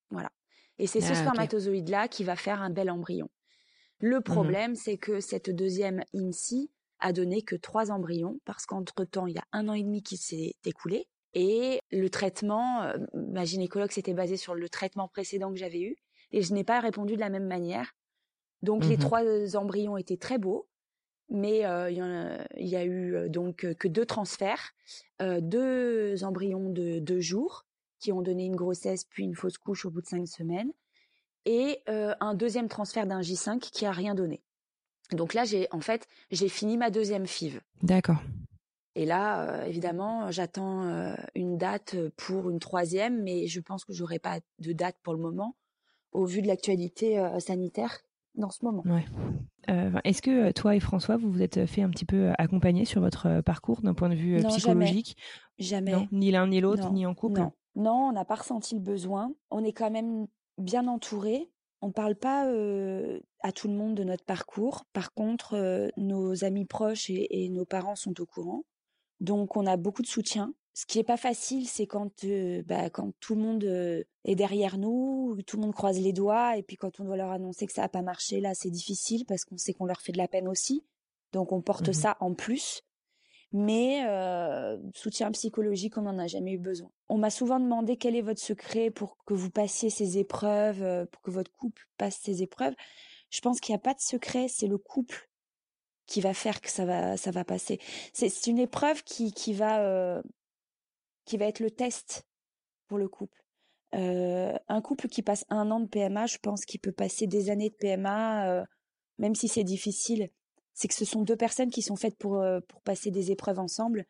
[0.10, 0.32] Voilà.
[0.77, 3.29] Et c'est ce ah, spermatozoïde-là qui va faire un bel embryon.
[3.99, 9.27] Le mmh problème, c'est que cette deuxième IMSI a donné que trois embryons parce qu'entre-temps,
[9.27, 11.07] il y a un an et demi qui s'est écoulé.
[11.33, 15.95] Et le traitement, euh, ma gynécologue s'était basée sur le traitement précédent que j'avais eu
[16.31, 17.91] et je n'ai pas répondu de la même manière.
[18.61, 20.67] Donc les mmh trois embryons étaient très beaux,
[21.29, 24.71] mais euh, il, y a, il, y a, eu euh, donc que deux transferts,
[25.19, 27.64] deux embryons de deux jours
[28.05, 30.71] qui ont donné une grossesse puis une fausse couche au bout de cinq semaines,
[31.45, 34.41] et un deuxième transfert d'un J5 qui a rien donné.
[35.11, 37.61] Donc là, j'ai en fait, j'ai fini ma deuxième FIV.
[37.83, 38.21] D'accord.
[38.95, 43.93] Et là, euh, évidemment, j'attends euh, une date pour une troisième, mais je pense que
[43.93, 45.55] j'aurai pas de date pour le moment,
[46.13, 47.99] au vu de l'actualité euh, sanitaire
[48.35, 48.83] dans ce moment.
[48.85, 49.05] Ouais.
[50.03, 53.41] Est-ce que toi et François, vous vous êtes fait un petit peu accompagner sur votre
[53.41, 55.17] parcours d'un point de vue psychologique?
[55.57, 55.91] Jamais.
[55.91, 57.39] Non, ni l'un ni l'autre, ni en couple?
[57.39, 59.33] Non, non on n'a pas ressenti le besoin.
[59.51, 61.51] On est quand même bien entouré.
[61.81, 64.85] On parle pas euh, à tout le monde de notre parcours.
[64.93, 68.63] Par contre, euh, nos amis proches et, nos parents sont au courant.
[69.19, 70.53] Donc, on a beaucoup de soutien.
[70.73, 73.63] Ce qui est pas facile, c'est quand, euh, bah, quand tout le monde
[74.23, 77.31] est derrière nous, tout le monde croise les doigts, et puis quand on doit leur
[77.31, 80.11] annoncer que ça a pas marché, là, c'est difficile parce qu'on sait qu'on leur fait
[80.11, 80.83] de la peine aussi.
[81.33, 82.81] Donc, on porte mmh ça en plus
[83.57, 86.91] mais euh, soutien psychologique, on n'en a jamais eu besoin.
[87.07, 91.05] On m'a souvent demandé quel est votre secret pour que vous passiez ces épreuves, euh,
[91.05, 92.73] pour que votre couple passe ces épreuves.
[93.29, 95.29] Je pense qu'il n'y a pas de secret, c'est le couple
[96.05, 97.79] qui va faire que ça va, ça va passer.
[98.11, 100.21] C'est une épreuve qui, qui va, euh,
[101.23, 102.27] qui va être le test
[102.87, 103.41] pour le couple.
[103.93, 107.69] Un couple qui passe un an de PMA, je pense qu'il peut passer des années
[107.69, 108.65] de PMA,
[109.17, 110.29] même si c'est difficile
[110.75, 113.59] c'est que ce sont deux personnes qui sont faites pour euh, pour passer des épreuves
[113.59, 114.05] ensemble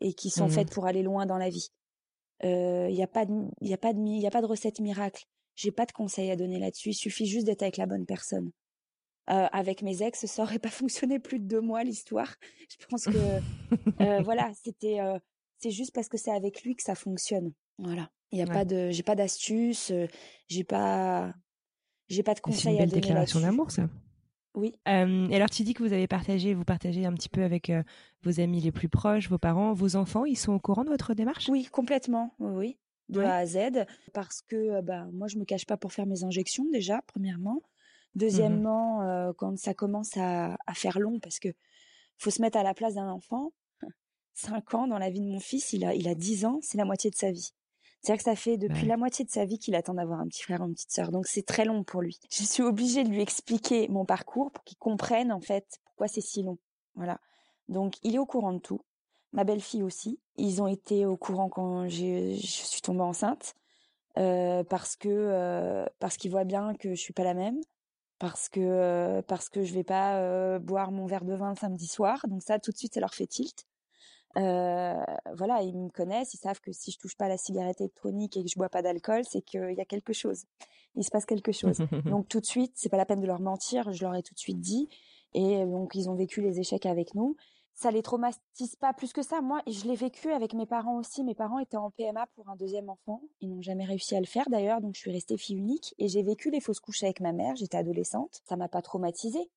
[0.00, 1.70] et qui sont mmh faites pour aller loin dans la vie.
[2.42, 4.46] Il euh, y a pas de il y a pas de y a pas de
[4.46, 5.24] recette miracle.
[5.54, 6.90] J'ai pas de conseils à donner là-dessus.
[6.90, 8.52] Il suffit juste d'être avec la bonne personne.
[9.30, 12.34] Euh, avec mes ex, ça aurait pas fonctionné plus de deux mois l'histoire.
[12.80, 13.40] Je pense que
[14.00, 15.18] euh, voilà, c'était euh,
[15.58, 17.52] c'est juste parce que c'est avec lui que ça fonctionne.
[17.78, 18.10] Voilà.
[18.30, 19.92] Il y a pas de j'ai pas d'astuce,
[20.48, 21.32] j'ai pas
[22.08, 22.90] j'ai pas de conseils à donner.
[22.90, 23.88] C'est une déclaration d'amour ça.
[24.58, 24.74] Oui.
[24.88, 27.70] Euh, et alors tu dis que vous avez partagé, vous partagez un petit peu avec
[27.70, 27.84] euh,
[28.24, 31.14] vos amis les plus proches, vos parents, vos enfants, ils sont au courant de votre
[31.14, 31.48] démarche?
[31.48, 32.34] Oui, complètement.
[32.40, 32.76] Oui,
[33.08, 36.06] de A à Z, parce que euh, bah moi je me cache pas pour faire
[36.06, 37.62] mes injections déjà, premièrement.
[38.16, 39.34] Deuxièmement, mhm.
[39.34, 41.50] quand ça commence à, à, faire long, parce que
[42.16, 43.52] faut se mettre à la place d'un enfant.
[44.34, 46.78] Cinq ans dans la vie de mon fils, il a il a dix ans, c'est
[46.78, 47.52] la moitié de sa vie.
[48.00, 50.42] C'est-à-dire que ça fait depuis la moitié de sa vie qu'il attend d'avoir un petit
[50.42, 51.10] frère ou une petite sœur.
[51.10, 52.18] Donc c'est très long pour lui.
[52.30, 56.20] Je suis obligée de lui expliquer mon parcours pour qu'il comprenne en fait pourquoi c'est
[56.20, 56.58] si long.
[56.94, 57.20] Voilà.
[57.68, 58.80] Donc il est au courant de tout.
[59.32, 60.20] Ma belle-fille aussi.
[60.36, 63.54] Ils ont été au courant quand je suis tombée enceinte
[64.16, 67.60] euh, parce que euh, parce qu'ils voient bien que je suis pas la même
[68.18, 71.56] parce que euh, parce que je vais pas euh, boire mon verre de vin le
[71.56, 72.24] samedi soir.
[72.28, 73.66] Donc ça tout de suite ça leur fait tilt.
[74.36, 75.02] Euh,
[75.34, 78.36] voilà, ils me connaissent, ils savent que si je touche pas à la cigarette électronique
[78.36, 80.44] et que je bois pas d'alcool, c'est qu'il y a quelque chose.
[80.94, 81.78] Il se passe quelque chose.
[82.04, 84.34] donc tout de suite, c'est pas la peine de leur mentir, je leur ai tout
[84.34, 84.88] de suite dit.
[85.34, 87.36] Et donc ils ont vécu les échecs avec nous.
[87.74, 89.40] Ça les traumatise pas plus que ça.
[89.40, 91.22] Moi, je l'ai vécu avec mes parents aussi.
[91.22, 93.22] Mes parents étaient en PMA pour un deuxième enfant.
[93.40, 95.94] Ils n'ont jamais réussi à le faire d'ailleurs, donc je suis restée fille unique.
[95.96, 97.54] Et j'ai vécu les fausses couches avec ma mère.
[97.54, 98.40] J'étais adolescente.
[98.48, 99.48] Ça m'a pas traumatisée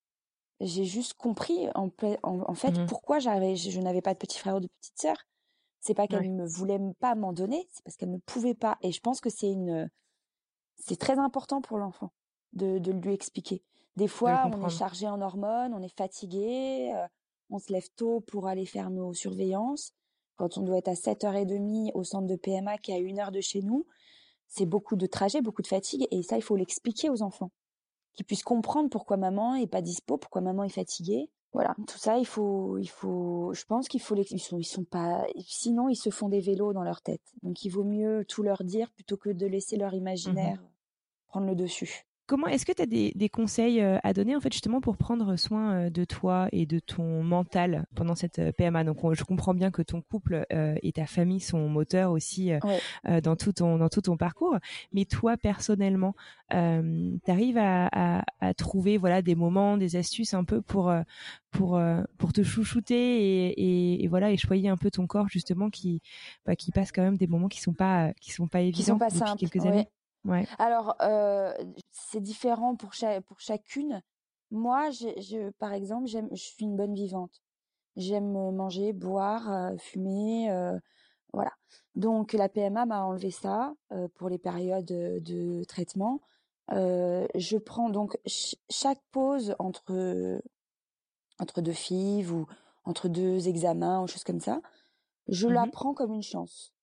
[0.61, 1.89] j'ai juste compris en,
[2.23, 5.17] en, fait mmh pourquoi j'avais je, n'avais pas de petit frère ou de petite sœur.
[5.79, 8.77] C'est pas qu'elle ne voulait pas m'en donner, c'est parce qu'elle ne pouvait pas.
[8.81, 9.89] Et je pense que c'est une
[10.75, 12.11] c'est très important pour l'enfant
[12.53, 13.63] de, de lui expliquer.
[13.95, 17.07] Des fois, on est chargé en hormones, on est fatigué, euh,
[17.49, 19.93] on se lève tôt pour aller faire nos surveillances.
[20.35, 23.31] Quand on doit être à 7h30 au centre de PMA qui est à une heure
[23.31, 23.85] de chez nous,
[24.47, 26.07] c'est beaucoup de trajets, beaucoup de fatigue.
[26.11, 27.51] Et ça, il faut l'expliquer aux enfants
[28.13, 31.29] qu'ils puissent comprendre pourquoi maman est pas dispo, pourquoi maman est fatiguée.
[31.53, 34.63] Voilà, tout ça, il faut, il faut, je pense qu'il faut les, ils sont, ils
[34.63, 37.33] sont pas, sinon ils se font des vélos dans leur tête.
[37.43, 40.69] Donc il vaut mieux tout leur dire plutôt que de laisser leur imaginaire mhm.
[41.27, 42.05] prendre le dessus.
[42.31, 44.95] Comment est-ce que tu as des, des, conseils euh, à donner en fait justement pour
[44.95, 49.25] prendre soin euh, de toi et de ton mental pendant cette euh, PMA Donc je
[49.25, 52.51] comprends bien que ton couple et ta famille sont moteurs aussi
[53.03, 54.57] dans tout ton dans tout ton parcours,
[54.93, 56.15] mais toi personnellement,
[56.53, 60.93] euh, tu arrives à, à, à, trouver voilà des moments, des astuces un peu pour
[61.51, 61.81] pour
[62.17, 66.01] pour te chouchouter et, et, et, voilà et choyer un peu ton corps justement qui
[66.45, 68.83] bah, qui passe quand même des moments qui sont pas qui sont pas évidents qui
[68.85, 69.79] sont pas depuis quelques années?
[69.79, 70.00] Ouais.
[70.59, 71.53] Alors, euh,
[71.91, 72.91] c'est différent pour,
[73.27, 74.01] pour chacune.
[74.51, 77.41] moi, je, par exemple, j'aime, je suis une bonne vivante.
[77.95, 80.49] J'aime manger, boire, fumer,
[81.33, 81.51] voilà.
[81.95, 83.73] Donc la PMA m'a enlevé ça
[84.15, 86.21] pour les périodes de traitement.
[86.69, 88.17] je prends donc
[88.69, 90.41] chaque pause entre
[91.41, 92.47] entre deux fives ou
[92.85, 94.61] entre deux examens ou choses comme ça,
[95.27, 96.73] je la mmh prends comme une chance.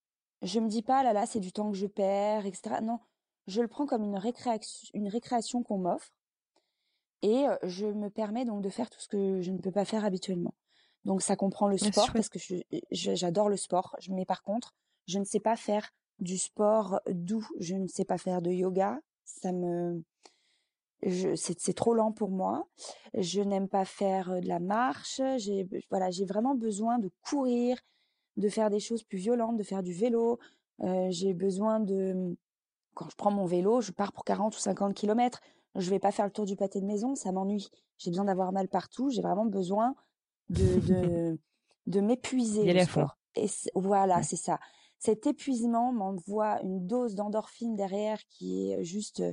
[0.43, 2.81] Je me dis pas là là c'est du temps que je perds etc.
[2.83, 3.01] Non,
[3.49, 6.13] je le prends comme une récréation une récréation qu'on m'offre
[7.23, 10.05] et je me permets donc de faire tout ce que je ne peux pas faire
[10.05, 10.55] habituellement.
[11.05, 12.39] Donc ça comprend le sport parce que
[12.91, 13.97] j'adore le sport.
[14.11, 14.75] Mais par contre,
[15.07, 17.47] je ne sais pas faire du sport doux.
[17.59, 19.01] Je ne sais pas faire de yoga.
[19.25, 20.03] Ça me,
[21.35, 22.69] c'est trop lent pour moi.
[23.15, 25.21] Je n'aime pas faire de la marche.
[25.39, 27.79] J'ai voilà, j'ai vraiment besoin de courir,
[28.37, 30.39] de faire des choses plus violentes, de faire du vélo.
[31.09, 32.37] j'ai besoin de
[32.99, 35.41] quand je prends mon vélo, je pars pour 40 ou 50 kilomètres.
[35.77, 37.71] Je vais pas faire le tour du pâté de maison, ça m'ennuie.
[37.97, 39.09] J'ai besoin d'avoir mal partout.
[39.09, 39.95] J'ai vraiment besoin
[40.49, 41.39] de, de,
[41.87, 42.65] de m'épuiser.
[43.37, 44.59] Et voilà, c'est ça.
[44.99, 49.33] Cet épuisement m'envoie une dose d'endorphine derrière qui est juste euh,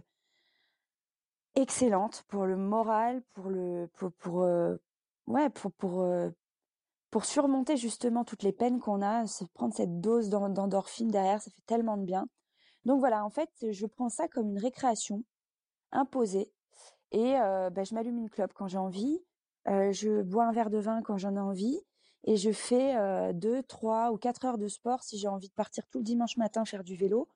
[1.55, 4.75] excellente pour le moral, pour le, pour, pour euh,
[5.25, 6.29] ouais, pour, pour, euh,
[7.09, 11.49] pour surmonter justement toutes les peines qu'on a, se prendre cette dose d'endorphine derrière, ça
[11.49, 12.27] fait tellement de bien.
[12.85, 15.23] Donc voilà, en fait, je prends ça comme une récréation
[15.91, 16.51] imposée
[17.11, 19.21] et ben, je m'allume une clope quand j'ai envie.
[19.67, 21.81] Euh, je bois un verre de vin quand j'en ai envie
[22.23, 25.53] et je fais euh, deux, trois ou quatre heures de sport si j'ai envie de
[25.53, 27.27] partir tout le dimanche matin faire du vélo.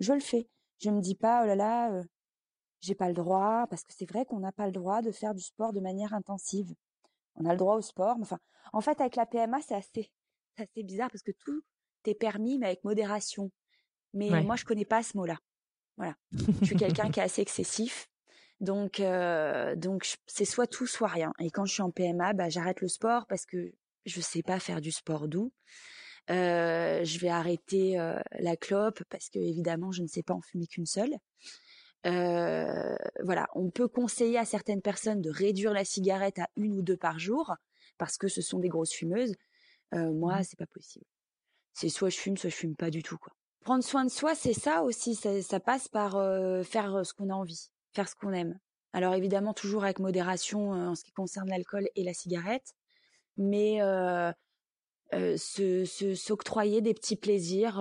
[0.00, 0.48] Je le fais.
[0.78, 2.02] Je me dis pas oh là là, euh,
[2.80, 5.34] j'ai pas le droit parce que c'est vrai qu'on n'a pas le droit de faire
[5.34, 6.74] du sport de manière intensive.
[7.36, 8.40] On a le droit au sport, mais enfin,
[8.72, 10.10] en fait avec la PMA c'est assez,
[10.58, 11.62] assez bizarre parce que tout
[12.04, 13.50] est permis mais avec modération.
[14.14, 15.38] Mais moi je connais pas ce mot-là.
[15.96, 16.14] Voilà.
[16.32, 18.08] je suis quelqu'un qui est assez excessif
[18.60, 21.32] donc, euh, donc c'est soit tout, soit rien.
[21.38, 23.72] Et quand je suis en PMA, bah, j'arrête le sport parce que
[24.06, 25.52] je sais pas faire du sport doux.
[26.30, 30.40] Euh, je vais arrêter euh, la clope parce que évidemment, je ne sais pas en
[30.40, 31.14] fumer qu'une seule.
[32.04, 36.96] Voilà, on peut conseiller à certaines personnes de réduire la cigarette à une ou deux
[36.96, 37.54] par jour
[37.98, 39.34] parce que ce sont des grosses fumeuses.
[39.92, 40.44] Moi, mmh.
[40.44, 41.04] c'est pas possible.
[41.74, 43.32] C'est soit je fume, soit je fume pas du tout, quoi.
[43.66, 45.14] Prendre soin de soi, c'est ça aussi.
[45.14, 46.12] Ça, ça passe par
[46.64, 48.58] faire ce qu'on a envie faire ce qu'on aime.
[48.92, 52.74] Alors évidemment toujours avec modération euh, en ce qui concerne l'alcool et la cigarette,
[53.36, 54.30] mais euh,
[55.14, 57.74] euh, se s'octroyer des petits plaisirs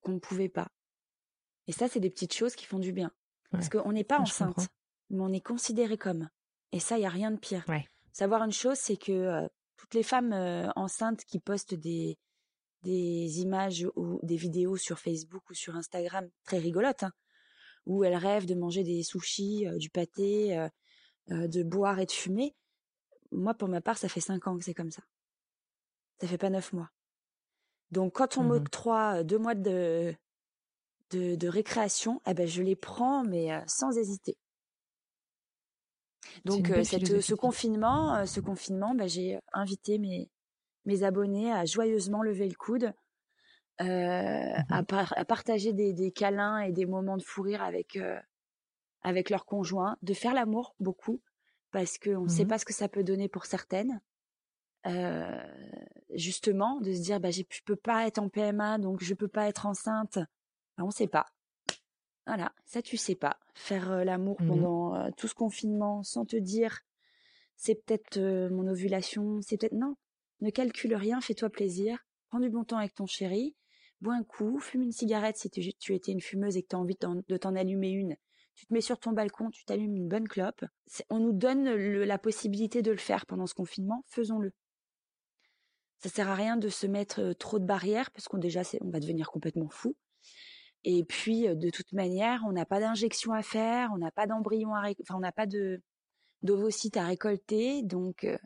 [0.00, 0.68] qu'on ne pouvait pas.
[1.66, 3.12] Et ça, c'est des petites choses qui font du bien.
[3.50, 4.68] Parce qu'on n'est pas enceinte,
[5.10, 6.28] mais on est considéré comme.
[6.72, 7.64] Et ça, il y a rien de pire.
[8.12, 10.32] Savoir une chose, c'est que toutes les femmes
[10.76, 12.18] enceintes qui postent des
[12.82, 17.12] des images ou des vidéos sur Facebook ou sur Instagram très rigolotes, hein,
[17.86, 20.68] où elle rêve de manger des sushis, euh, du pâté, euh,
[21.30, 22.54] euh, de boire et de fumer.
[23.32, 25.02] Moi, pour ma part, ça fait cinq ans que c'est comme ça.
[26.20, 26.90] Ça fait pas neuf mois.
[27.90, 30.14] Donc, quand on mmh m'octroie deux mois de,
[31.10, 34.36] de, de, récréation, eh ben, je les prends, mais sans hésiter.
[36.44, 40.30] Donc, cette, ce confinement, ce confinement, ben, j'ai invité mes,
[40.84, 42.92] mes abonnés à joyeusement lever le coude
[43.80, 48.18] euh, mmh à, partager des, des, câlins et des moments de fou rire avec euh,
[49.02, 51.22] avec leur conjoint, de faire l'amour beaucoup
[51.70, 54.00] parce qu'on ne sait mmh pas ce que ça peut donner pour certaines.
[54.86, 55.42] Euh,
[56.14, 59.48] justement, de se dire bah je peux pas être en PMA donc je peux pas
[59.48, 60.18] être enceinte.
[60.76, 61.26] Ben, on sait pas.
[62.26, 63.38] Voilà, ça tu sais pas.
[63.54, 66.80] Faire euh, l'amour mmh pendant tout ce confinement sans te dire
[67.56, 68.18] c'est peut-être
[68.50, 69.96] mon ovulation, c'est peut-être non.
[70.40, 71.98] Ne calcule rien, fais-toi plaisir,
[72.28, 73.54] prends du bon temps avec ton chéri
[74.00, 76.78] bois un coup, fume une cigarette si tu, étais une fumeuse et que tu as
[76.78, 78.16] envie de t'en allumer une.
[78.54, 80.64] Tu te mets sur ton balcon, tu t'allumes une bonne clope.
[81.08, 84.52] On nous donne la possibilité de le faire pendant ce confinement, faisons-le.
[85.98, 88.88] Ça sert à rien de se mettre euh, trop de barrières parce qu'on déjà on
[88.88, 89.96] va devenir complètement fou.
[90.82, 94.26] Et puis euh, de toute manière, on n'a pas d'injection à faire, on n'a pas
[94.26, 95.82] d'embryon à enfin on n'a pas de
[96.94, 98.38] à récolter, donc euh,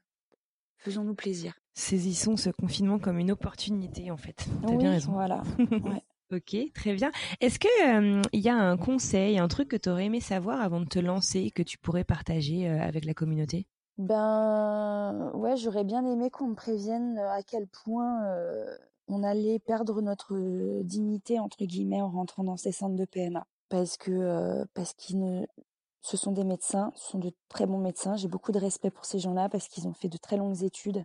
[0.78, 4.46] faisons-nous plaisir saisissons ce confinement comme une opportunité en fait.
[4.66, 5.12] T'as bien raison.
[5.12, 5.42] Voilà.
[6.32, 7.10] ok, très bien.
[7.40, 10.80] Est-ce que il y a un conseil, un truc que tu aurais aimé savoir avant
[10.80, 13.66] de te lancer que tu pourrais partager euh, avec la communauté?
[13.98, 20.00] Ben ouais, j'aurais bien aimé qu'on me prévienne à quel point euh, on allait perdre
[20.00, 24.94] notre dignité entre guillemets en rentrant dans ces centres de PMA parce que euh, parce
[24.94, 25.46] qu'ils ne
[26.00, 28.14] ce sont des médecins, ce sont de très bons médecins.
[28.16, 31.04] J'ai beaucoup de respect pour ces gens-là parce qu'ils ont fait de très longues études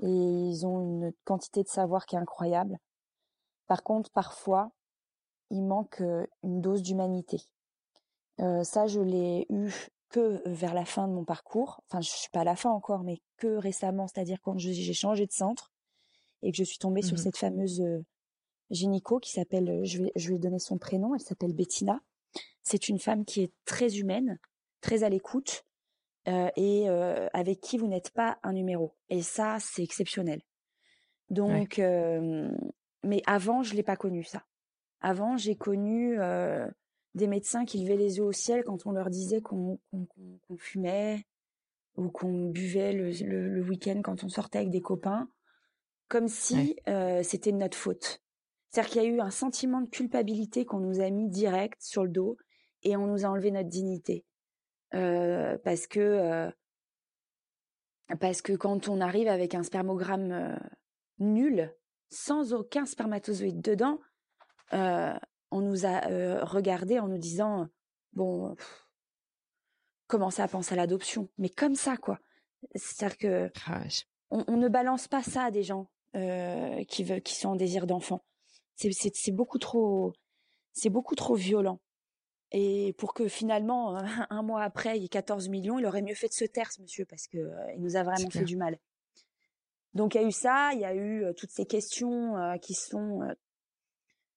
[0.00, 2.78] et ils ont une quantité de savoir qui est incroyable.
[3.66, 4.70] Par contre, parfois,
[5.50, 6.02] il manque
[6.42, 7.38] une dose d'humanité.
[8.40, 9.72] Euh, ça, je l'ai eu
[10.10, 11.82] que vers la fin de mon parcours.
[11.86, 15.26] Enfin, je suis pas à la fin encore, mais que récemment, c'est-à-dire quand j'ai changé
[15.26, 15.72] de centre
[16.42, 17.82] et que je suis tombée sur mmh cette fameuse
[18.70, 22.00] gynéco qui s'appelle, je vais, je vais donner son prénom, elle s'appelle Bettina.
[22.62, 24.38] C'est une femme qui est très humaine,
[24.80, 25.64] très à l'écoute
[26.56, 26.88] et
[27.32, 28.94] avec qui vous n'êtes pas un numéro.
[29.08, 30.42] Et ça, c'est exceptionnel.
[31.30, 34.44] Donc, mais avant, je l'ai pas connu ça.
[35.00, 36.18] Avant, j'ai connu
[37.14, 39.78] des médecins qui levaient les yeux au ciel quand on leur disait qu'on
[40.58, 41.24] fumait
[41.96, 45.28] ou qu'on buvait le, week-end quand on sortait avec des copains,
[46.08, 46.76] comme si
[47.22, 48.22] c'était notre faute.
[48.70, 52.04] C'est-à-dire qu'il y a eu un sentiment de culpabilité qu'on nous a mis direct sur
[52.04, 52.36] le dos
[52.82, 54.24] et on nous a enlevé notre dignité.
[54.90, 56.50] Parce que
[58.20, 60.58] parce que quand on arrive avec un spermogramme
[61.18, 61.74] nul,
[62.10, 64.00] sans aucun spermatozoïde dedans,
[64.72, 67.68] on nous a regardé en nous disant
[68.14, 68.56] bon,
[70.06, 72.18] commencez à penser à l'adoption, mais comme ça quoi.
[72.74, 73.82] C'est-à-dire que ah
[74.30, 78.24] on, ne balance pas ça à des gens qui veulent, qui sont en désir d'enfant.
[78.76, 80.12] C'est beaucoup trop,
[80.72, 81.80] c'est beaucoup trop violent.
[82.52, 83.98] Et pour que finalement,
[84.30, 86.72] un mois après, il y ait 14 millions, il aurait mieux fait de se taire,
[86.72, 87.38] ce monsieur, parce que
[87.74, 88.78] il nous a vraiment fait du mal.
[89.94, 93.20] Donc il y a eu ça, il y a eu toutes ces questions qui sont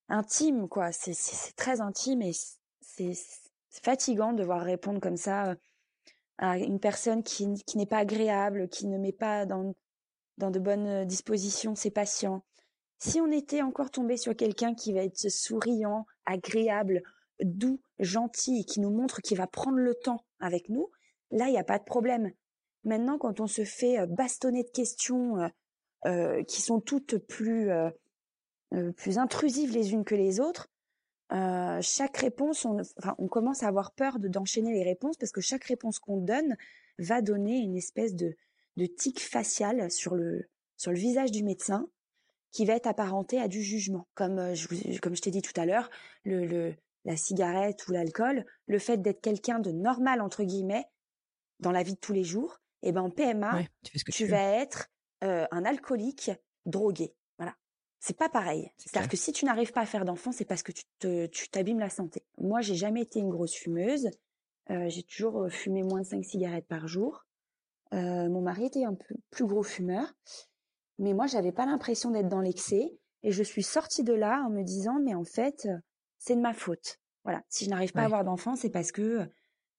[0.10, 0.92] intimes, quoi.
[0.92, 2.32] C'est très intime et
[2.82, 3.14] c'est
[3.82, 5.56] fatigant de devoir répondre comme ça
[6.38, 9.76] à une personne qui, qui n'est pas agréable, qui ne met pas dans,
[10.38, 12.44] dans de bonnes dispositions ses patients.
[13.00, 17.02] Si on était encore tombé sur quelqu'un qui va être souriant, agréable,
[17.42, 20.90] doux, gentil, qui nous montre qu'il va prendre le temps avec nous,
[21.32, 22.32] là, il n'y a pas de problème.
[22.84, 25.52] Maintenant, quand on se fait bastonner de questions
[26.48, 27.70] qui sont toutes plus,
[28.98, 30.68] plus intrusives les unes que les autres,
[31.82, 36.00] chaque réponse, on, commence à avoir peur de d'enchaîner les réponses parce que chaque réponse
[36.00, 36.58] qu'on donne
[36.98, 38.36] va donner une espèce de,
[38.78, 41.88] de tic facial sur le, sur le visage du médecin
[42.52, 44.08] qui va être apparenté à du jugement.
[44.14, 45.90] Comme je, comme je t'ai dit tout à l'heure,
[46.24, 50.86] le, le, la cigarette ou l'alcool, le fait d'être quelqu'un de normal entre guillemets
[51.60, 53.64] dans la vie de tous les jours, et eh ben en PMA,
[54.12, 54.88] tu, vas être
[55.22, 56.32] un alcoolique
[56.66, 57.14] drogué.
[57.38, 57.56] Voilà.
[58.00, 58.72] C'est pas pareil.
[58.78, 61.50] C'est-à-dire que si tu n'arrives pas à faire d'enfant, c'est parce que tu te, tu
[61.50, 62.24] t'abîmes la santé.
[62.40, 64.10] Moi, j'ai jamais été une grosse fumeuse.
[64.70, 67.24] j'ai toujours fumé moins de 5 cigarettes par jour.
[67.92, 70.12] mon mari était un peu plus gros fumeur,
[70.98, 72.98] mais moi, j'avais pas l'impression d'être dans l'excès.
[73.24, 75.68] Et je suis sortie de là en me disant, mais en fait,
[76.22, 77.00] c'est de ma faute.
[77.24, 77.44] Voilà.
[77.50, 79.28] Si je n'arrive pas à avoir d'enfant, c'est parce que,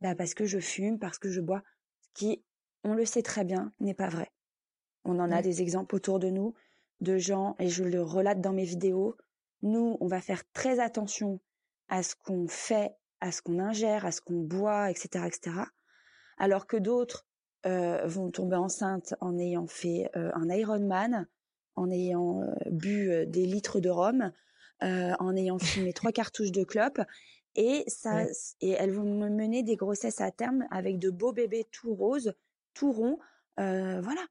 [0.01, 1.63] bah, parce que je fume, parce que je bois.
[2.01, 2.45] Ce qui
[2.85, 4.33] on le sait très bien, n'est pas vrai.
[5.05, 6.55] On en a des exemples autour de nous
[7.01, 9.17] de gens, et je le relate dans mes vidéos,
[9.63, 11.41] nous, on va faire très attention
[11.89, 15.57] à ce qu'on fait, à ce qu'on ingère, à ce qu'on boit, etc., etc.
[16.39, 17.27] Alors que d'autres
[17.67, 21.29] euh, vont tomber enceintes en ayant fait euh, un Ironman,
[21.77, 24.33] en ayant euh, bu des litres de rhum,
[24.83, 27.01] en ayant fumé trois cartouches de clope,
[27.55, 28.25] et ça,
[28.61, 32.35] et elles vont me mener des grossesses à terme avec de beaux bébés tout roses,
[32.75, 33.19] tout rond.
[33.61, 34.25] Euh, voilà.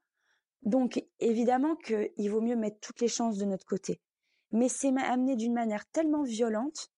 [0.62, 4.00] Donc évidemment qu'il vaut mieux mettre toutes les chances de notre côté.
[4.50, 6.90] Mais c'est amené d'une manière tellement violente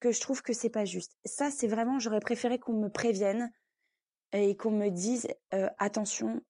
[0.00, 1.16] que je trouve que c'est pas juste.
[1.24, 3.52] Ça, c'est vraiment, j'aurais préféré qu'on me prévienne
[4.32, 6.40] et qu'on me dise euh, attention,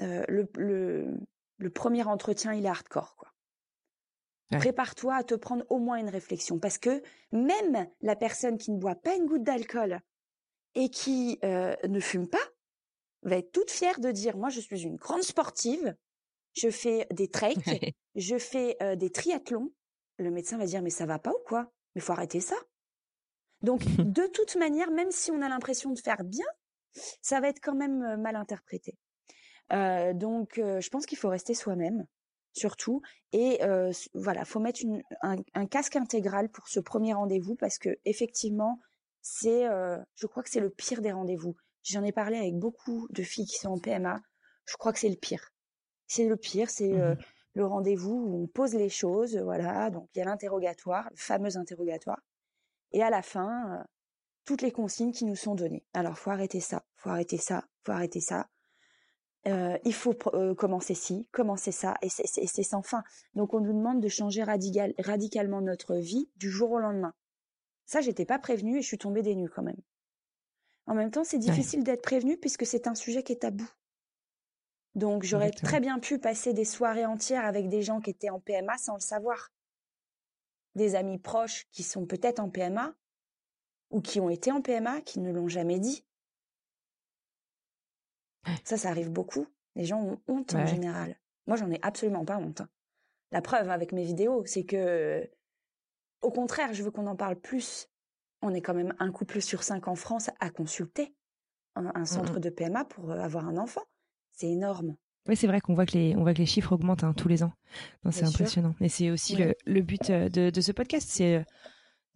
[0.00, 1.18] euh, le, le,
[1.58, 3.28] le, premier entretien, il est hardcore, quoi.
[4.58, 8.78] Prépare-toi à te prendre au moins une réflexion parce que même la personne qui ne
[8.78, 10.00] boit pas une goutte d'alcool
[10.74, 12.38] et qui ne fume pas,
[13.22, 15.94] va être toute fière de dire moi je suis une grande sportive,
[16.54, 17.58] je fais des treks,
[18.16, 19.72] je fais des triathlons.
[20.18, 21.70] Le médecin va dire mais ça va pas ou quoi?
[21.94, 22.56] Mais faut arrêter ça.
[23.62, 26.46] Donc de toute manière, même si on a l'impression de faire bien,
[27.22, 28.96] ça va être quand même mal interprété.
[29.72, 32.04] Euh, donc je pense qu'il faut rester soi-même
[32.52, 37.54] surtout et euh, voilà, faut mettre une, un, un, casque intégral pour ce premier rendez-vous
[37.54, 38.80] parce que effectivement
[39.22, 39.64] c'est,
[40.14, 41.54] je crois que c'est le pire des rendez-vous.
[41.82, 44.20] J'en ai parlé avec beaucoup de filles qui sont en PMA.
[44.66, 45.52] Je crois que c'est le pire.
[46.06, 47.18] C'est le pire, c'est euh, mmh
[47.54, 49.90] le rendez-vous où on pose les choses, voilà.
[49.90, 52.20] Donc il y a l'interrogatoire, le fameux interrogatoire,
[52.92, 53.84] et à la fin,
[54.44, 55.84] toutes les consignes qui nous sont données.
[55.92, 58.48] Alors faut arrêter ça, faut arrêter ça, faut arrêter ça.
[59.46, 63.02] Euh, il faut commencer ci, commencer ça, et c'est sans fin.
[63.34, 67.14] Donc on nous demande de changer radical, radicalement notre vie du jour au lendemain.
[67.86, 69.80] Ça, j'étais pas prévenue et je suis tombée des nues quand même.
[70.86, 73.68] En même temps, c'est difficile d'être prévenu puisque c'est un sujet qui est tabou.
[74.94, 78.40] Donc, j'aurais très bien pu passer des soirées entières avec des gens qui étaient en
[78.40, 79.52] PMA sans le savoir.
[80.74, 82.94] Des amis proches qui sont peut-être en PMA
[83.90, 86.04] ou qui ont été en PMA, qui ne l'ont jamais dit.
[88.64, 89.46] Ça, ça arrive beaucoup.
[89.76, 91.16] Les gens ont honte en général.
[91.46, 92.62] Moi, j'en ai absolument pas honte.
[93.32, 95.28] La preuve avec mes vidéos, c'est que,
[96.22, 97.88] au contraire, je veux qu'on en parle plus.
[98.42, 101.14] On est quand même un couple sur cinq en France à consulter
[101.76, 103.82] un, mmh centre de PMA pour euh, avoir un enfant.
[104.32, 104.96] C'est énorme.
[105.28, 107.28] Oui, c'est vrai qu'on voit que les on voit que les chiffres augmentent hein, tous
[107.28, 107.52] les ans.
[108.10, 108.74] C'est impressionnant.
[108.80, 111.44] Et c'est aussi le, le but euh, de, de ce podcast, c'est euh,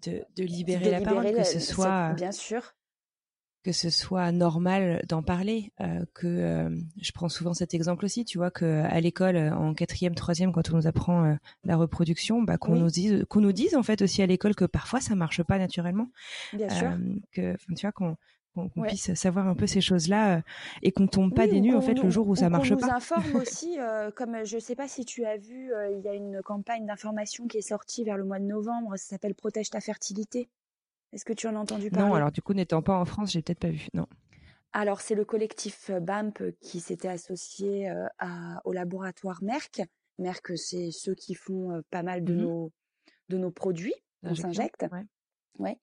[0.06, 2.74] de, de libérer la parole, que ce soit bien sûr
[3.64, 8.26] que ce soit normal d'en parler, euh, que euh, je prends souvent cet exemple aussi,
[8.26, 11.34] tu vois, que à l'école en quatrième, troisième, quand on nous apprend euh,
[11.64, 14.66] la reproduction, bah, qu'on nous dise, qu'on nous dise en fait aussi à l'école que
[14.66, 16.10] parfois ça marche pas naturellement,
[16.52, 16.92] bien sûr,
[17.32, 18.16] que tu vois qu'on
[18.54, 20.42] qu'on puisse savoir un peu ces choses-là
[20.82, 22.86] et qu'on tombe pas des nues en fait le jour où ça marche pas.
[22.86, 23.78] On nous informe aussi,
[24.14, 27.58] comme je sais pas si tu as vu, il y a une campagne d'information qui
[27.58, 30.48] est sortie vers le mois de novembre, ça s'appelle Protège ta fertilité.
[31.14, 32.08] Est-ce que tu en as entendu parler?
[32.08, 33.86] Non, alors du coup, n'étant pas en France, j'ai peut-être pas vu.
[33.94, 34.06] Non.
[34.72, 38.06] Alors c'est le collectif euh, BAMP qui s'était associé euh,
[38.64, 39.82] au laboratoire Merck.
[40.18, 42.40] Merck, c'est ceux qui font euh, pas mal de mhm.
[42.40, 42.72] nos
[43.28, 44.84] de nos produits qu'on s'injecte.
[45.58, 45.78] Ouais.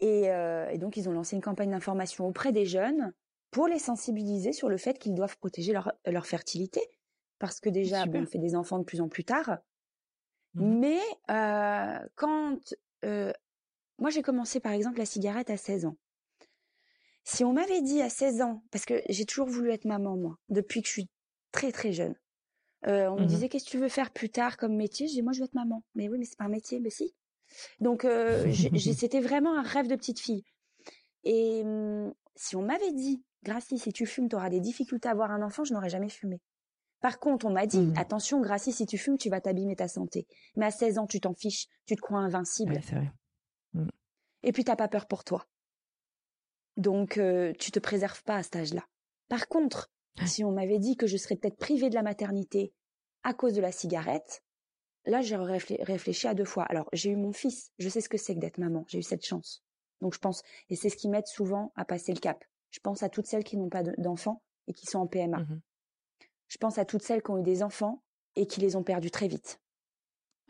[0.00, 3.12] Et, donc ils ont lancé une campagne d'information auprès des jeunes
[3.52, 6.80] pour les sensibiliser sur le fait qu'ils doivent protéger leur, leur fertilité
[7.38, 9.58] parce que déjà on fait des enfants de plus en plus tard.
[10.54, 10.80] Mhm.
[10.80, 11.00] Mais
[12.16, 12.58] quand
[13.98, 15.96] moi, j'ai commencé par exemple la cigarette à 16 ans.
[17.24, 20.38] Si on m'avait dit à 16 ans, parce que j'ai toujours voulu être maman, moi,
[20.48, 21.10] depuis que je suis
[21.52, 22.16] très très jeune,
[22.88, 25.06] euh, on me mmh disait qu'est-ce que tu veux faire plus tard comme métier?
[25.06, 25.84] Je dis moi je veux être maman.
[25.94, 27.14] Mais oui, mais c'est pas un métier, mais si.
[27.80, 28.52] Donc euh,
[28.96, 30.42] c'était vraiment un rêve de petite fille.
[31.22, 35.12] Et hum, si on m'avait dit, Gracie, si tu fumes, tu auras des difficultés à
[35.12, 36.40] avoir un enfant, je n'aurais jamais fumé.
[37.00, 39.86] Par contre, on m'a dit, mmh attention, Gracie, si tu fumes, tu vas t'abîmer ta
[39.86, 40.26] santé.
[40.56, 42.78] Mais à 16 ans, tu t'en fiches, tu te crois invincible.
[42.78, 43.10] Mmh.
[44.42, 45.46] Et puis t'as pas peur pour toi.
[46.76, 48.84] Donc euh, tu te préserves pas à cet âge-là.
[49.28, 49.90] Par contre,
[50.26, 52.72] si on m'avait dit que je serais peut-être privée de la maternité
[53.22, 54.42] à cause de la cigarette,
[55.04, 56.64] là j'aurais réfléchi à deux fois.
[56.64, 59.02] Alors j'ai eu mon fils, je sais ce que c'est que d'être maman, j'ai eu
[59.02, 59.62] cette chance.
[60.00, 62.44] Donc je pense, et c'est ce qui m'aide souvent à passer le cap.
[62.70, 65.38] Je pense à toutes celles qui n'ont pas d'enfants et qui sont en PMA.
[65.38, 65.60] Mmh
[66.52, 68.02] je pense à toutes celles qui ont eu des enfants
[68.36, 69.58] et qui les ont perdus très vite.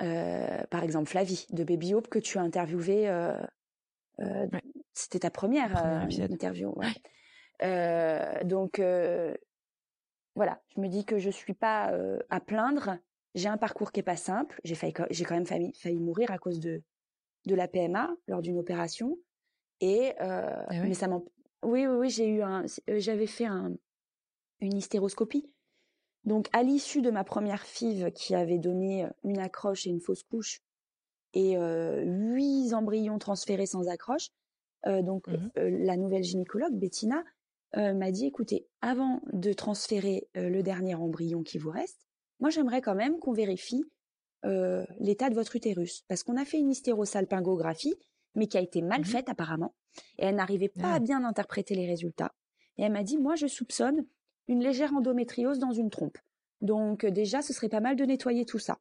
[0.01, 3.09] Euh, par exemple Flavie de Baby Hope que tu as interviewé.
[3.09, 3.41] Euh,
[4.21, 4.47] euh,
[4.95, 5.77] c'était ta première,
[6.19, 6.75] interview.
[8.45, 8.81] donc
[10.35, 11.93] voilà, je me dis que je suis pas
[12.31, 12.99] à plaindre.
[13.35, 14.61] J'ai un parcours qui est pas simple.
[14.65, 16.83] J'ai failli, j'ai quand même failli, failli mourir à cause de
[17.47, 19.19] de la PMA lors d'une opération.
[19.81, 21.25] Et ah mais ça m'en,
[21.63, 23.73] oui oui oui, j'ai eu un, j'avais fait un
[24.61, 25.51] une hystéroscopie
[26.25, 30.01] donc, à l'issue de ma première FIV qui avait donné euh, une accroche et une
[30.01, 30.63] fausse couche
[31.35, 34.29] et euh, huit embryons transférés sans accroche,
[34.87, 37.25] euh, donc mmh la nouvelle gynécologue Bettina
[37.75, 42.07] m'a dit écoutez, avant de transférer le dernier embryon qui vous reste,
[42.39, 43.83] moi j'aimerais quand même qu'on vérifie
[45.01, 47.95] l'état de votre utérus parce qu'on a fait une hystérosalpingographie
[48.35, 49.75] mais qui a été mal mmh faite apparemment
[50.19, 51.01] et elle n'arrivait pas à ah.
[51.01, 52.35] bien interpréter les résultats.
[52.77, 54.05] Et elle m'a dit moi je soupçonne
[54.49, 56.19] une légère endométriose dans une trompe.
[56.61, 58.79] Donc euh, déjà, ce serait pas mal de nettoyer tout ça.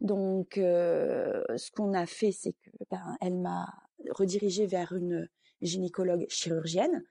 [0.00, 3.66] Donc, euh, ce qu'on a fait, c'est que ben, elle m'a
[4.10, 5.28] redirigée vers une
[5.60, 7.04] gynécologue chirurgienne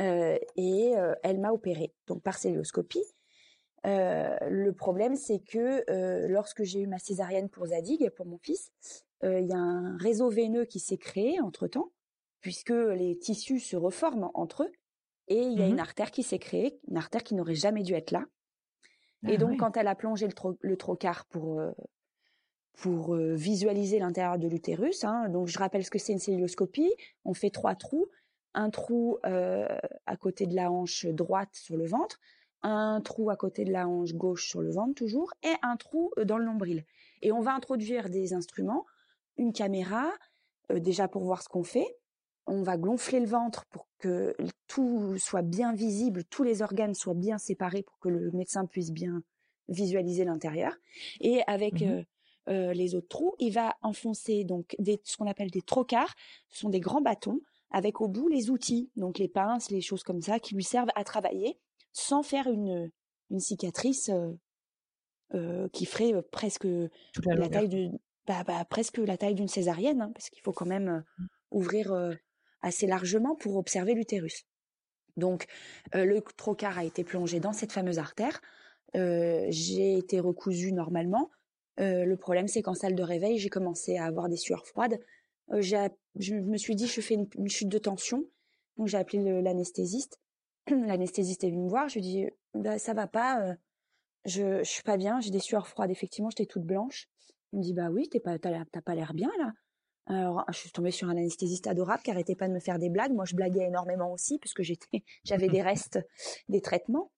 [0.00, 3.04] euh, et elle m'a opérée, donc par celluloscopie.
[3.84, 5.84] le problème, c'est que
[6.26, 8.72] lorsque j'ai eu ma césarienne pour Zadig, pour mon fils,
[9.22, 11.92] il y a un réseau veineux qui s'est créé entre temps,
[12.40, 14.72] puisque les tissus se reforment entre eux,
[15.28, 17.82] et il y a une mmh artère qui s'est créée, une artère qui n'aurait jamais
[17.82, 18.26] dû être là.
[19.26, 21.72] et ah donc, quand elle a plongé le, le trocard pour euh,
[22.76, 26.92] pour euh, visualiser l'intérieur de l'utérus, hein, donc je rappelle ce que c'est une celluloscopie.
[27.24, 28.08] On fait trois trous,
[28.52, 29.66] un trou euh,
[30.06, 32.20] à côté de la hanche droite sur le ventre,
[32.62, 36.10] un trou à côté de la hanche gauche sur le ventre toujours, et un trou
[36.24, 36.84] dans le nombril.
[37.22, 38.84] Et on va introduire des instruments,
[39.36, 40.10] une caméra,
[40.70, 41.96] déjà pour voir ce qu'on fait,
[42.46, 44.34] on va gonfler le ventre pour que
[44.66, 48.90] tout soit bien visible, tous les organes soient bien séparés pour que le médecin puisse
[48.90, 49.22] bien
[49.68, 50.74] visualiser l'intérieur.
[51.20, 52.02] Et avec mmh euh,
[52.48, 56.14] euh, les autres trous, il va enfoncer donc des, ce qu'on appelle des trocars.
[56.48, 57.40] Ce sont des grands bâtons
[57.70, 60.92] avec au bout les outils, donc les pinces, les choses comme ça, qui lui servent
[60.94, 61.58] à travailler
[61.92, 62.90] sans faire une,
[63.30, 64.10] une cicatrice
[65.34, 66.66] euh, qui ferait presque
[67.24, 70.66] la, taille d'une bah, bah, presque la taille d'une césarienne, hein, parce qu'il faut quand
[70.66, 71.04] même
[71.50, 71.92] ouvrir
[72.62, 74.46] assez largement pour observer l'utérus.
[75.16, 75.46] Donc
[75.94, 78.40] euh, le trocar a été plongé dans cette fameuse artère.
[78.96, 81.30] Euh, j'ai été recousue normalement.
[81.80, 84.98] Euh, le problème, c'est qu'en salle de réveil, j'ai commencé à avoir des sueurs froides.
[85.50, 88.24] je me suis dit, je fais une, chute de tension.
[88.76, 90.20] Donc j'ai appelé l'anesthésiste.
[90.70, 91.88] l'anesthésiste est venu me voir.
[91.88, 93.56] Je lui dis, bah, ça va pas,
[94.24, 95.90] je, je suis pas bien, j'ai des sueurs froides.
[95.90, 97.08] Effectivement, j'étais toute blanche.
[97.54, 99.52] Il me dit, bah oui, t'es pas, t'as, pas l'air bien là.
[100.06, 102.90] Alors, je suis tombée sur un anesthésiste adorable qui arrêtait pas de me faire des
[102.90, 103.12] blagues.
[103.12, 105.98] Moi, je blaguais énormément aussi puisque j'étais, j'avais des restes
[106.48, 107.10] des traitements.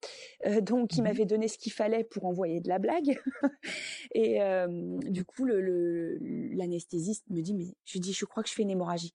[0.47, 3.21] Euh, donc, il mmh m'avait donné ce qu'il fallait pour envoyer de la blague.
[4.15, 6.19] et euh, du coup, le,
[6.55, 9.15] l'anesthésiste me dit, mais je dis, je crois que je fais une hémorragie.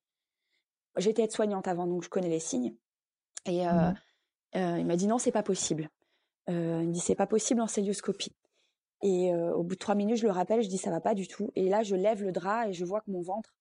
[0.97, 2.75] J'étais aide-soignante avant, donc je connais les signes.
[3.45, 3.95] Et euh, mmh
[4.53, 5.89] il m'a dit non, c'est pas possible.
[6.49, 8.35] il me dit c'est pas possible en célioscopie.
[9.01, 11.25] Et au bout de trois minutes, je le rappelle, je dis ça va pas du
[11.25, 11.51] tout.
[11.55, 13.55] Et là, je lève le drap et je vois que mon ventre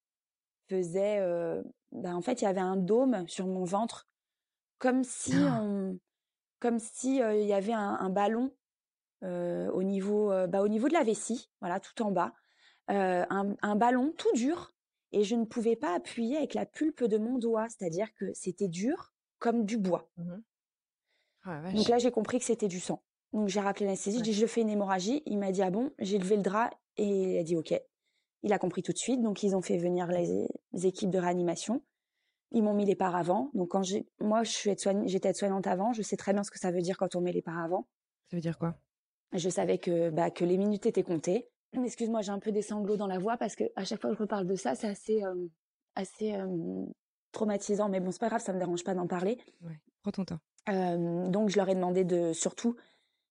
[0.71, 1.63] faisait, euh,
[1.93, 4.09] bah, en fait, il y avait un dôme sur mon ventre,
[4.79, 5.61] comme si ah.
[5.63, 5.99] on,
[6.61, 8.53] comme si euh, il y avait un, ballon
[9.25, 12.33] euh, au niveau, bah, au niveau de la vessie, voilà, tout en bas,
[12.89, 14.73] un, un, ballon tout dur,
[15.13, 18.69] et je ne pouvais pas appuyer avec la pulpe de mon doigt, c'est-à-dire que c'était
[18.69, 20.09] dur comme du bois.
[20.17, 20.37] Mmh
[21.45, 23.03] ah, Donc là, j'ai compris que c'était du sang.
[23.33, 25.23] Donc j'ai rappelé l'anesthésiste, j'ai dit je fais une hémorragie.
[25.25, 27.81] Il m'a dit ah bon, j'ai levé le drap et il a dit ok.
[28.43, 30.49] Il a compris tout de suite, donc ils ont fait venir les,
[30.87, 31.83] équipes de réanimation.
[32.53, 33.51] Ils m'ont mis les paravents.
[33.55, 34.75] Donc quand j'ai, moi, je suis
[35.07, 35.93] j'étais aide-soignante avant.
[35.93, 37.87] Je sais très bien ce que ça veut dire quand on met les paravents.
[38.31, 38.77] Ça veut dire quoi?
[39.33, 41.49] Je savais que bah, que les minutes étaient comptées.
[41.73, 44.17] Excuse-moi, j'ai un peu des sanglots dans la voix parce que à chaque fois que
[44.17, 45.47] je reparle de ça, c'est assez euh,
[45.95, 46.85] assez euh,
[47.31, 47.89] traumatisant.
[47.89, 49.39] Mais bon, c'est pas grave, ça me dérange pas d'en parler.
[49.61, 50.41] Ouais, prends ton temps.
[50.69, 52.77] Euh, donc je leur ai demandé de surtout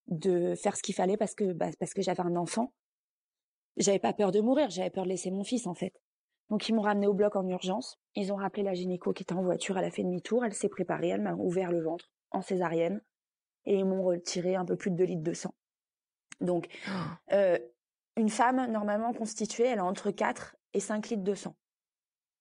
[0.07, 2.73] de faire ce qu'il fallait parce que bah, parce que j'avais un enfant
[3.79, 5.93] j'avais pas peur de mourir, j'avais peur de laisser mon fils en fait.
[6.49, 7.99] Donc ils m'ont ramené au bloc en urgence.
[8.15, 10.69] Ils ont rappelé la gynéco qui était en voiture, elle a fait demi-tour, elle s'est
[10.69, 13.01] préparée, elle m'a ouvert le ventre en césarienne
[13.65, 15.53] et ils m'ont retiré un peu plus de 2 litres de sang.
[16.41, 16.91] Donc oh.
[17.33, 17.57] euh,
[18.15, 21.55] une femme normalement constituée, elle a entre 4 et 5 litres de sang.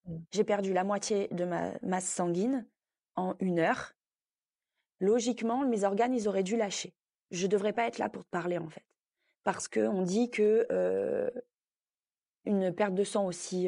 [0.07, 0.17] Mm.
[0.33, 2.67] J'ai perdu la moitié de ma masse sanguine
[3.17, 3.93] en une heure.
[5.01, 6.95] Logiquement, mes organes, ils auraient dû lâcher.
[7.31, 8.85] Je devrais pas être là pour te parler en fait
[9.49, 10.67] parce que on dit que
[12.45, 13.67] une perte de sang aussi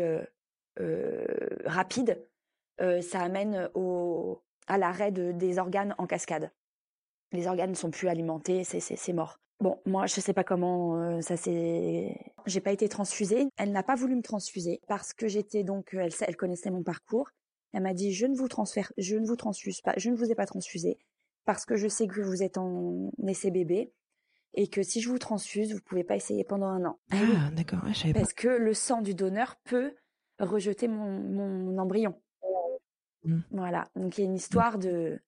[1.65, 2.23] rapide,
[2.79, 6.51] ça amène au, à l'arrêt de, des organes en cascade.
[7.33, 9.41] Les organes ne sont plus alimentés, c'est mort.
[9.59, 12.15] Bon, moi, je sais pas comment ça s'est.
[12.45, 13.49] J'ai pas été transfusée.
[13.57, 15.95] Elle n'a pas voulu me transfuser parce que j'étais donc.
[15.95, 17.31] Elle, elle connaissait mon parcours.
[17.73, 20.31] Elle m'a dit je ne vous transfère, je ne vous transfuse pas, je ne vous
[20.31, 20.99] ai pas transfusé
[21.47, 23.95] parce que je sais que vous êtes en essai bébé
[24.55, 26.99] et que si je vous transfuse, vous pouvez pas essayer pendant un an.
[27.11, 29.95] Ah, ah d'accord, je savais Parce que le sang du donneur peut
[30.39, 32.21] rejeter mon, mon embryon.
[33.25, 33.41] Mmh.
[33.51, 35.21] Voilà, donc il y a une histoire de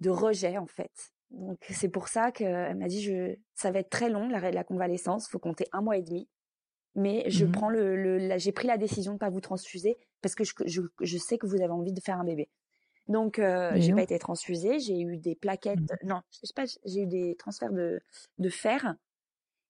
[0.00, 1.12] de rejet en fait.
[1.30, 4.64] Donc c'est pour ça qu'elle m'a dit je ça va être très long la, la
[4.64, 6.28] convalescence, faut compter un mois et demi.
[6.96, 10.34] Mais je mmh prends le, le j'ai pris la décision de pas vous transfuser parce
[10.34, 12.48] que je, je, je sais que vous avez envie de faire un bébé.
[13.10, 14.78] Donc, euh, j'ai pas été transfusée.
[14.78, 15.80] J'ai eu des plaquettes.
[15.80, 16.06] Mmh.
[16.06, 16.64] Non, je sais pas.
[16.84, 18.00] J'ai eu des transferts de
[18.38, 18.94] de fer.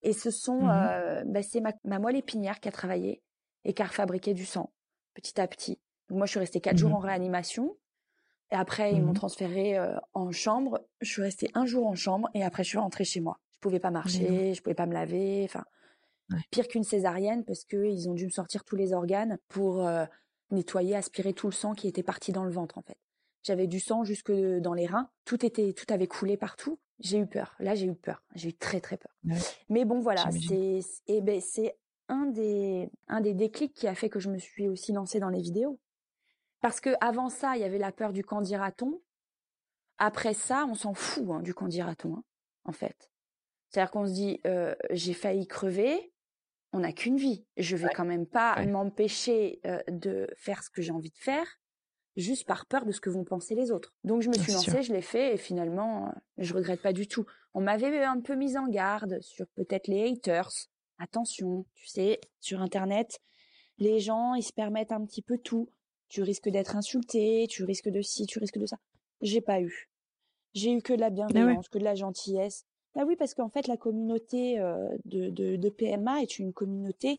[0.03, 3.23] Et ce sont, mmh euh, bah, c'est ma, ma, moelle épinière qui a travaillé
[3.65, 4.73] et qui a fabriqué du sang
[5.15, 5.79] petit à petit.
[6.09, 7.77] Donc moi, je suis restée quatre jours mmh en réanimation.
[8.53, 10.81] Et après, ils m'ont transférée euh, en chambre.
[11.01, 13.39] Je suis restée un jour en chambre et après, je suis rentrée chez moi.
[13.55, 15.45] Je pouvais pas marcher, je pouvais pas me laver.
[15.45, 15.65] Enfin,
[16.51, 20.05] pire qu'une césarienne parce que ils ont dû me sortir tous les organes pour euh,
[20.51, 22.99] nettoyer, aspirer tout le sang qui était parti dans le ventre en fait.
[23.43, 25.11] J'avais du sang jusque dans les reins.
[25.25, 26.79] Tout était, tout avait coulé partout.
[26.99, 27.55] J'ai eu peur.
[27.59, 28.23] Là, j'ai eu peur.
[28.35, 29.13] J'ai eu très très peur.
[29.69, 31.79] Mais bon, voilà, c'est, eh ben, c'est
[32.09, 35.31] un des, un des déclics qui a fait que je me suis aussi lancée dans
[35.31, 35.81] les vidéos.
[36.61, 39.01] Parce que avant ça, il y avait la peur du candidaton.
[39.97, 42.25] Après ça, on s'en fout hein, du candidaton, hein,
[42.65, 43.11] en fait.
[43.69, 46.13] C'est-à-dire qu'on se dit, euh, j'ai failli crever,
[46.73, 47.47] on n'a qu'une vie.
[47.57, 51.60] Je vais quand même pas m'empêcher euh, de faire ce que j'ai envie de faire
[52.21, 53.95] juste par peur de ce que vont penser les autres.
[54.05, 57.07] Donc je me suis lancée, je l'ai fait et finalement euh, je regrette pas du
[57.07, 57.25] tout.
[57.55, 60.51] On m'avait un peu mise en garde sur peut-être les haters.
[60.99, 63.21] Attention, tu sais, sur internet,
[63.79, 65.71] les gens, ils se permettent un petit peu tout.
[66.09, 68.77] Tu risques d'être insulté, tu risques de ci, tu risques de ça.
[69.23, 69.89] J'ai pas eu.
[70.53, 72.67] J'ai eu que de la ah bienveillance, que de la gentillesse.
[72.95, 77.19] Bah oui, parce qu'en fait, la communauté euh, de, de, de, PMA est une communauté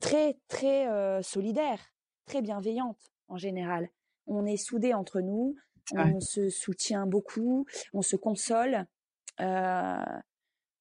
[0.00, 1.80] très, très euh, solidaire,
[2.24, 3.90] très bienveillante en général
[4.26, 5.56] on est soudés entre nous,
[5.92, 8.86] on se soutient beaucoup, on se console.
[9.40, 10.04] Euh,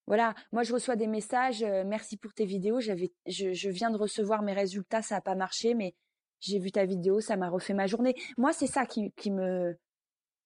[0.07, 3.97] voilà, moi je reçois des messages, euh, merci pour tes vidéos, j'avais, je, viens de
[3.97, 5.95] recevoir mes résultats, ça n'a pas marché, mais
[6.39, 8.15] j'ai vu ta vidéo, ça m'a refait ma journée.
[8.37, 9.77] Moi c'est ça qui, qui me,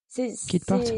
[0.08, 0.92] c'est, qui te porte.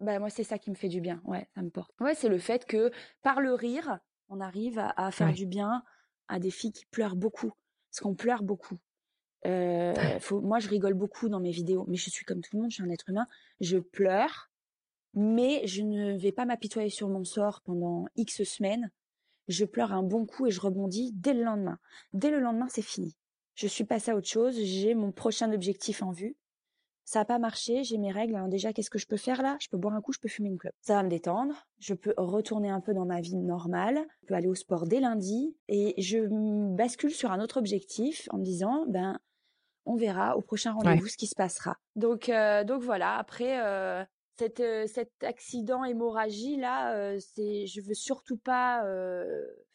[0.00, 1.92] Bah moi c'est ça qui me fait du bien, ouais, ça me porte.
[2.00, 2.90] Ouais, c'est le fait que
[3.22, 3.98] par le rire,
[4.28, 5.82] on arrive à, faire du bien
[6.28, 7.52] à des filles qui pleurent beaucoup,
[7.90, 8.78] parce qu'on pleure beaucoup.
[9.46, 9.94] Euh,
[10.30, 12.76] moi, je rigole beaucoup dans mes vidéos, mais je suis comme tout le monde, je
[12.76, 13.26] suis un être humain.
[13.60, 14.50] Je pleure,
[15.14, 18.90] mais je ne vais pas m'apitoyer sur mon sort pendant X semaines.
[19.48, 21.78] Je pleure un bon coup et je rebondis dès le lendemain.
[22.12, 23.16] Dès le lendemain, c'est fini.
[23.54, 26.36] Je suis passée à autre chose, j'ai mon prochain objectif en vue.
[27.04, 28.38] Ça n'a pas marché, j'ai mes règles.
[28.48, 29.56] Déjà, qu'est-ce que je peux faire là?
[29.60, 30.76] Je peux boire un coup, je peux fumer une clope.
[30.80, 31.66] Ça va me détendre.
[31.80, 34.06] Je peux retourner un peu dans ma vie normale.
[34.22, 36.18] Je peux aller au sport dès lundi et je
[36.76, 39.18] bascule sur un autre objectif en me disant, ben,
[39.84, 41.76] on verra au prochain rendez-vous ce qui se passera.
[41.96, 43.16] Donc, euh, donc voilà.
[43.16, 44.04] Après, euh,
[44.38, 48.84] cette, euh, cet accident hémorragie là, c'est, je veux surtout pas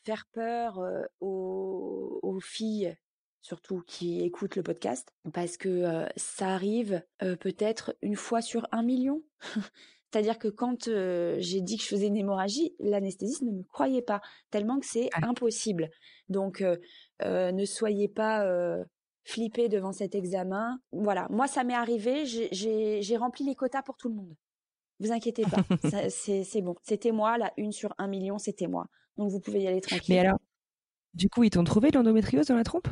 [0.04, 0.82] faire peur
[1.20, 2.96] aux, aux filles
[3.42, 9.22] surtout qui écoutent le podcast, parce que ça arrive peut-être une fois sur un million.
[10.12, 14.22] C'est-à-dire que quand j'ai dit que je faisais une hémorragie, l'anesthésiste ne me croyait pas,
[14.50, 15.92] tellement que c'est impossible.
[16.28, 16.64] Donc,
[17.22, 18.44] ne soyez pas
[19.26, 20.80] flippés devant cet examen.
[20.92, 24.36] Voilà, moi ça m'est arrivé, j'ai rempli les quotas pour tout le monde.
[25.00, 25.64] Vous inquiétez pas,
[26.10, 26.76] c'est bon.
[26.84, 28.88] C'était moi, la une sur un million, c'était moi.
[29.18, 30.16] Donc vous pouvez y aller tranquille.
[30.16, 30.40] Mais alors,
[31.14, 32.88] du coup, ils t'ont trouvé l'endométriose dans la trompe?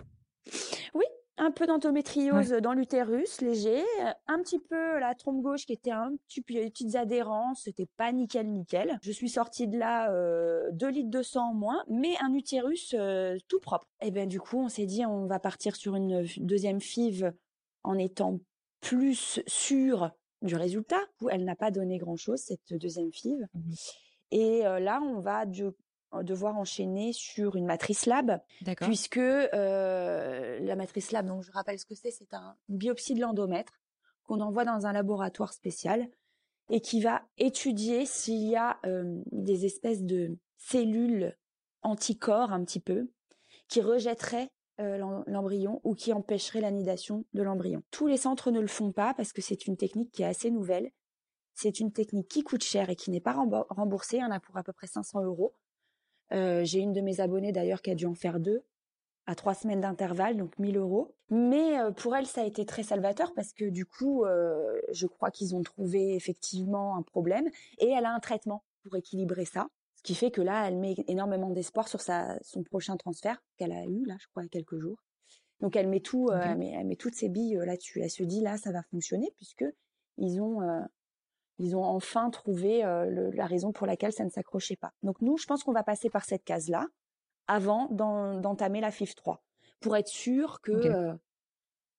[0.93, 1.05] Oui,
[1.38, 3.81] un peu d'endométriose dans l'utérus, léger,
[4.27, 7.88] un petit peu la trompe gauche qui était un petit peu des petites adhérences, c'était
[7.97, 8.99] pas nickel nickel.
[9.01, 12.93] Je suis sortie de là euh, 2 litres de sang en moins, mais un utérus
[12.97, 13.88] euh, tout propre.
[14.01, 17.34] Et bien du coup, on s'est dit on va partir sur une deuxième FIV
[17.84, 18.39] en étant
[18.81, 20.11] plus sûr
[20.41, 21.01] du résultat.
[21.29, 23.47] Elle n'a pas donné grand chose cette deuxième FIV.
[23.53, 23.73] Mmh
[24.31, 25.63] Et euh, là, on va du
[26.22, 28.39] devoir enchaîner sur une matrice lab,
[28.82, 33.16] puisque euh, la matrice lab, donc je rappelle ce que c'est, c'est un, une biopsie
[33.16, 33.80] de l'endomètre
[34.24, 36.07] qu'on envoie dans un laboratoire spécial
[36.70, 41.36] et qui va étudier s'il y a euh, des espèces de cellules
[41.82, 43.09] anticorps un petit peu
[43.68, 44.49] qui rejetteraient
[44.80, 44.97] euh,
[45.28, 47.84] l'embryon ou qui empêcheraient l'anidation de l'embryon.
[47.91, 50.49] Tous les centres ne le font pas parce que c'est une technique qui est assez
[50.49, 50.91] nouvelle.
[51.53, 53.34] C'est une technique qui coûte cher et qui n'est pas
[53.70, 54.18] remboursée.
[54.18, 55.53] Il y en a pour à peu près 500 euros.
[56.32, 58.63] Euh, j'ai une de mes abonnées d'ailleurs qui a dû en faire deux
[59.26, 61.15] à trois semaines d'intervalle, donc 1000 euros.
[61.30, 65.07] Mais euh, pour elle, ça a été très salvateur parce que du coup, euh, je
[65.07, 67.47] crois qu'ils ont trouvé effectivement un problème
[67.80, 69.67] et elle a un traitement pour équilibrer ça.
[69.95, 73.71] Ce qui fait que là, elle met énormément d'espoir sur sa, son prochain transfert qu'elle
[73.71, 74.97] a eu, là, je crois, il y a quelques jours.
[75.61, 78.01] Donc elle met tout, elle, met, elle met toutes ses billes là-dessus.
[78.01, 79.63] Elle se dit là, ça va fonctionner puisque
[80.17, 80.59] ils ont
[81.59, 84.93] ils ont enfin trouvé euh, la raison pour laquelle ça ne s'accrochait pas.
[85.03, 86.87] Donc nous, je pense qu'on va passer par cette case-là
[87.47, 89.43] avant d'entamer la FIF 3
[89.79, 91.13] pour être sûr que euh,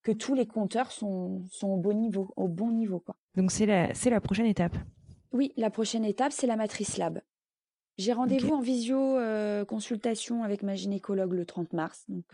[0.01, 3.15] que tous les compteurs sont, sont au bon niveau, au bon niveau quoi.
[3.35, 4.75] Donc c'est la c'est la prochaine étape.
[5.31, 7.21] Oui, la prochaine étape c'est la matrice lab.
[7.97, 12.25] J'ai rendez-vous en visio euh, consultation avec ma gynécologue le 30 mars, donc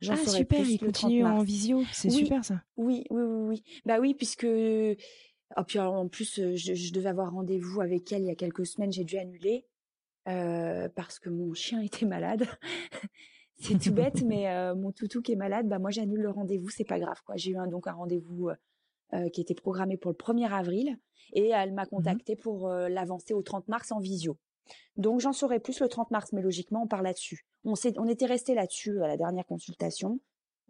[0.00, 2.62] j'en ah, super, il continue en visio, c'est super ça.
[2.76, 3.62] Oui, oui, oui, oui.
[3.84, 4.46] Bah oui, puisque
[5.56, 8.92] Oh, puis en plus, je, devais avoir rendez-vous avec elle il y a quelques semaines,
[8.92, 9.66] j'ai dû annuler
[10.28, 12.46] euh, parce que mon chien était malade.
[13.56, 16.68] c'est tout bête, mais euh, mon toutou qui est malade, bah moi j'annule le rendez-vous,
[16.68, 17.36] c'est pas grave quoi.
[17.36, 18.50] J'ai eu un, donc un rendez-vous
[19.12, 20.96] euh, qui était programmé pour le 1er avril
[21.32, 24.38] et elle m'a mmh contacté pour l'avancer au 30 mars en visio.
[24.96, 27.44] Donc j'en saurai plus le 30 mars, mais logiquement on part là-dessus.
[27.64, 30.20] On, on était resté là-dessus à la dernière consultation.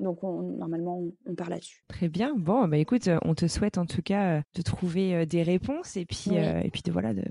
[0.01, 1.85] Donc normalement, on, part là-dessus.
[1.89, 2.35] Très bien.
[2.35, 5.43] Bon, bah écoute, euh, on te souhaite en tout cas euh, de trouver euh, des
[5.43, 7.23] réponses et puis et puis de voilà, de,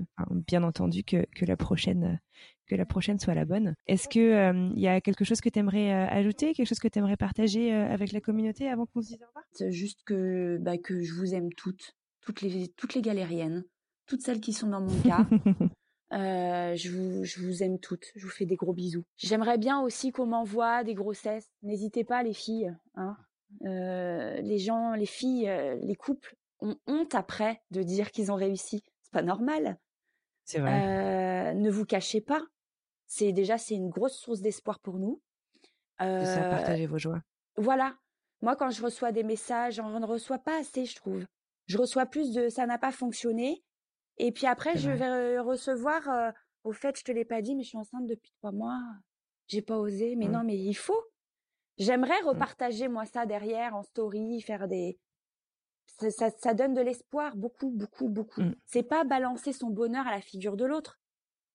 [0.46, 2.20] bien entendu que, que la prochaine
[2.66, 3.74] que la prochaine soit la bonne.
[3.88, 7.00] Est-ce que il y a quelque chose que tu aimerais ajouter, quelque chose que tu
[7.00, 9.44] aimerais partager avec la communauté avant qu'on se dise au revoir?
[9.52, 13.64] C'est juste que bah, que je vous aime toutes, toutes les toutes les galériennes,
[14.06, 15.26] toutes celles qui sont dans mon cas.
[16.12, 18.06] Euh, je, vous, je vous aime toutes.
[18.16, 19.04] Je vous fais des gros bisous.
[19.16, 21.50] J'aimerais bien aussi qu'on m'envoie des grossesses.
[21.62, 22.74] N'hésitez pas, les filles.
[22.94, 23.16] Hein.
[23.64, 28.36] Euh, les gens, les filles, euh, les couples ont honte après de dire qu'ils ont
[28.36, 28.82] réussi.
[29.02, 29.78] C'est pas normal.
[30.44, 31.54] C'est vrai.
[31.54, 32.42] ne vous cachez pas.
[33.06, 35.20] C'est déjà c'est une grosse source d'espoir pour nous.
[36.00, 37.22] Euh, ça, partager vos joies.
[37.56, 37.94] Voilà.
[38.40, 41.26] Moi, quand je reçois des messages, j'en reçois pas assez, je trouve.
[41.66, 43.62] Je reçois plus de ça n'a pas fonctionné
[44.20, 46.30] et puis après, je vais recevoir, euh,
[46.64, 48.80] au fait, je te l'ai pas dit, mais je suis enceinte depuis trois mois.
[49.46, 50.14] J'ai pas osé.
[50.16, 50.32] Mais mmh.
[50.32, 51.00] non, mais il faut.
[51.78, 52.26] J'aimerais mmh.
[52.26, 54.98] repartager moi ça derrière en story, faire des.
[55.98, 58.40] Ça, ça, donne de l'espoir, beaucoup, beaucoup, beaucoup.
[58.42, 58.54] Mmh.
[58.66, 60.98] C'est pas balancer son bonheur à la figure de l'autre.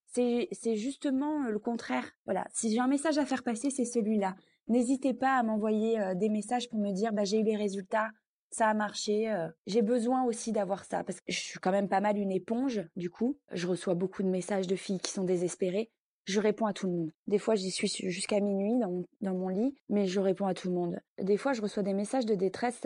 [0.07, 2.11] C'est, c'est justement le contraire.
[2.25, 2.45] Voilà.
[2.51, 4.35] Si j'ai un message à faire passer, c'est celui-là.
[4.67, 8.09] N'hésitez pas à m'envoyer euh, des messages pour me dire, bah, j'ai eu les résultats,
[8.51, 9.33] ça a marché.
[9.67, 12.81] J'ai besoin aussi d'avoir ça parce que je suis quand même pas mal une éponge.
[12.95, 15.89] Du coup, je reçois beaucoup de messages de filles qui sont désespérées.
[16.25, 17.11] Je réponds à tout le monde.
[17.27, 20.53] Des fois, j'y suis jusqu'à minuit dans mon, dans mon lit, mais je réponds à
[20.55, 20.99] tout le monde.
[21.21, 22.81] Des fois, je reçois des messages de détresse.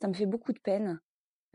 [0.00, 1.00] Ça me fait beaucoup de peine.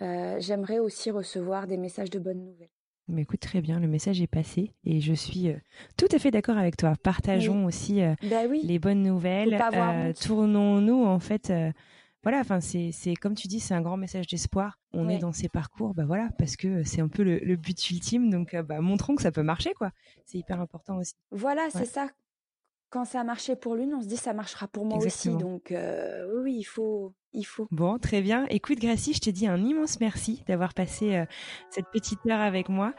[0.02, 2.70] Euh, j'aimerais aussi recevoir des messages de bonnes nouvelles.
[3.08, 5.56] Mais écoute, très bien, le message est passé et je suis euh,
[5.98, 6.94] tout à fait d'accord avec toi.
[7.02, 8.62] Partageons aussi euh, Bah oui.
[8.64, 9.54] les bonnes nouvelles.
[9.54, 10.14] Euh.
[10.14, 11.52] Tournons-nous en fait.
[12.24, 14.78] Voilà, enfin c'est comme tu dis, c'est un grand message d'espoir.
[14.94, 15.16] On Ouais.
[15.16, 18.30] est dans ces parcours, bah voilà, parce que c'est un peu le, le but ultime.
[18.30, 19.92] Donc euh, bah, montrons que ça peut marcher, quoi.
[20.26, 21.14] C'est hyper important aussi.
[21.32, 21.70] Voilà, Ouais.
[21.72, 22.08] c'est ça.
[22.90, 25.36] Quand ça a marché pour l'une, on se dit ça marchera pour moi Exactement.
[25.38, 25.44] aussi.
[25.46, 27.68] Donc euh, oui, il faut, il faut.
[27.72, 28.46] Bon, très bien.
[28.50, 31.26] Écoute, Gracie, je te dis un immense merci d'avoir passé euh,
[31.70, 32.94] cette petite heure avec moi.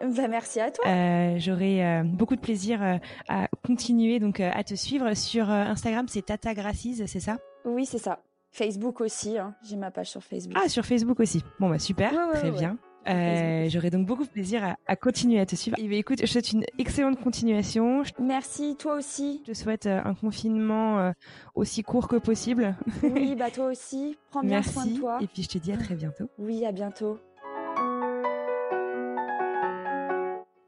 [0.00, 0.84] Bah, merci à toi.
[0.88, 2.96] Euh, J'aurai euh, beaucoup de plaisir euh,
[3.28, 6.06] à continuer donc à te suivre sur Instagram.
[6.08, 7.38] C'est Tata Gracies, c'est ça?
[7.64, 8.20] Oui, c'est ça.
[8.50, 9.38] Facebook aussi.
[9.38, 9.54] hein.
[9.62, 10.56] J'ai ma page sur Facebook.
[10.62, 11.42] Ah, sur Facebook aussi.
[11.60, 12.78] Bon, bah super, Ouais, ouais, très ouais, bien.
[13.08, 13.68] Euh.
[13.70, 15.78] J'aurai donc beaucoup de plaisir à, à continuer à te suivre.
[15.78, 18.04] Et bien, écoute, je te souhaite une excellente continuation.
[18.04, 19.42] Je Merci, toi aussi.
[19.46, 21.12] te souhaite euh, un confinement euh,
[21.54, 22.76] aussi court que possible.
[23.02, 24.18] Oui, bah toi aussi.
[24.30, 25.00] Prends bien soin de Merci.
[25.00, 25.18] toi.
[25.22, 26.28] Et puis, je te dis à très bientôt.
[26.38, 27.18] Oui, à bientôt.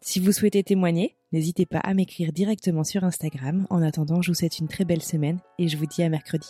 [0.00, 3.66] Si vous souhaitez témoigner, n'hésitez pas à m'écrire directement sur Instagram.
[3.70, 6.48] En attendant, je vous souhaite une très belle semaine et je vous dis à mercredi.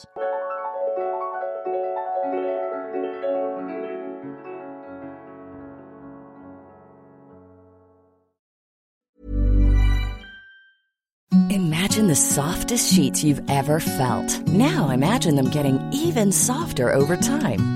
[11.50, 14.46] Imagine the softest sheets you've ever felt.
[14.48, 17.75] Now imagine them getting even softer over time.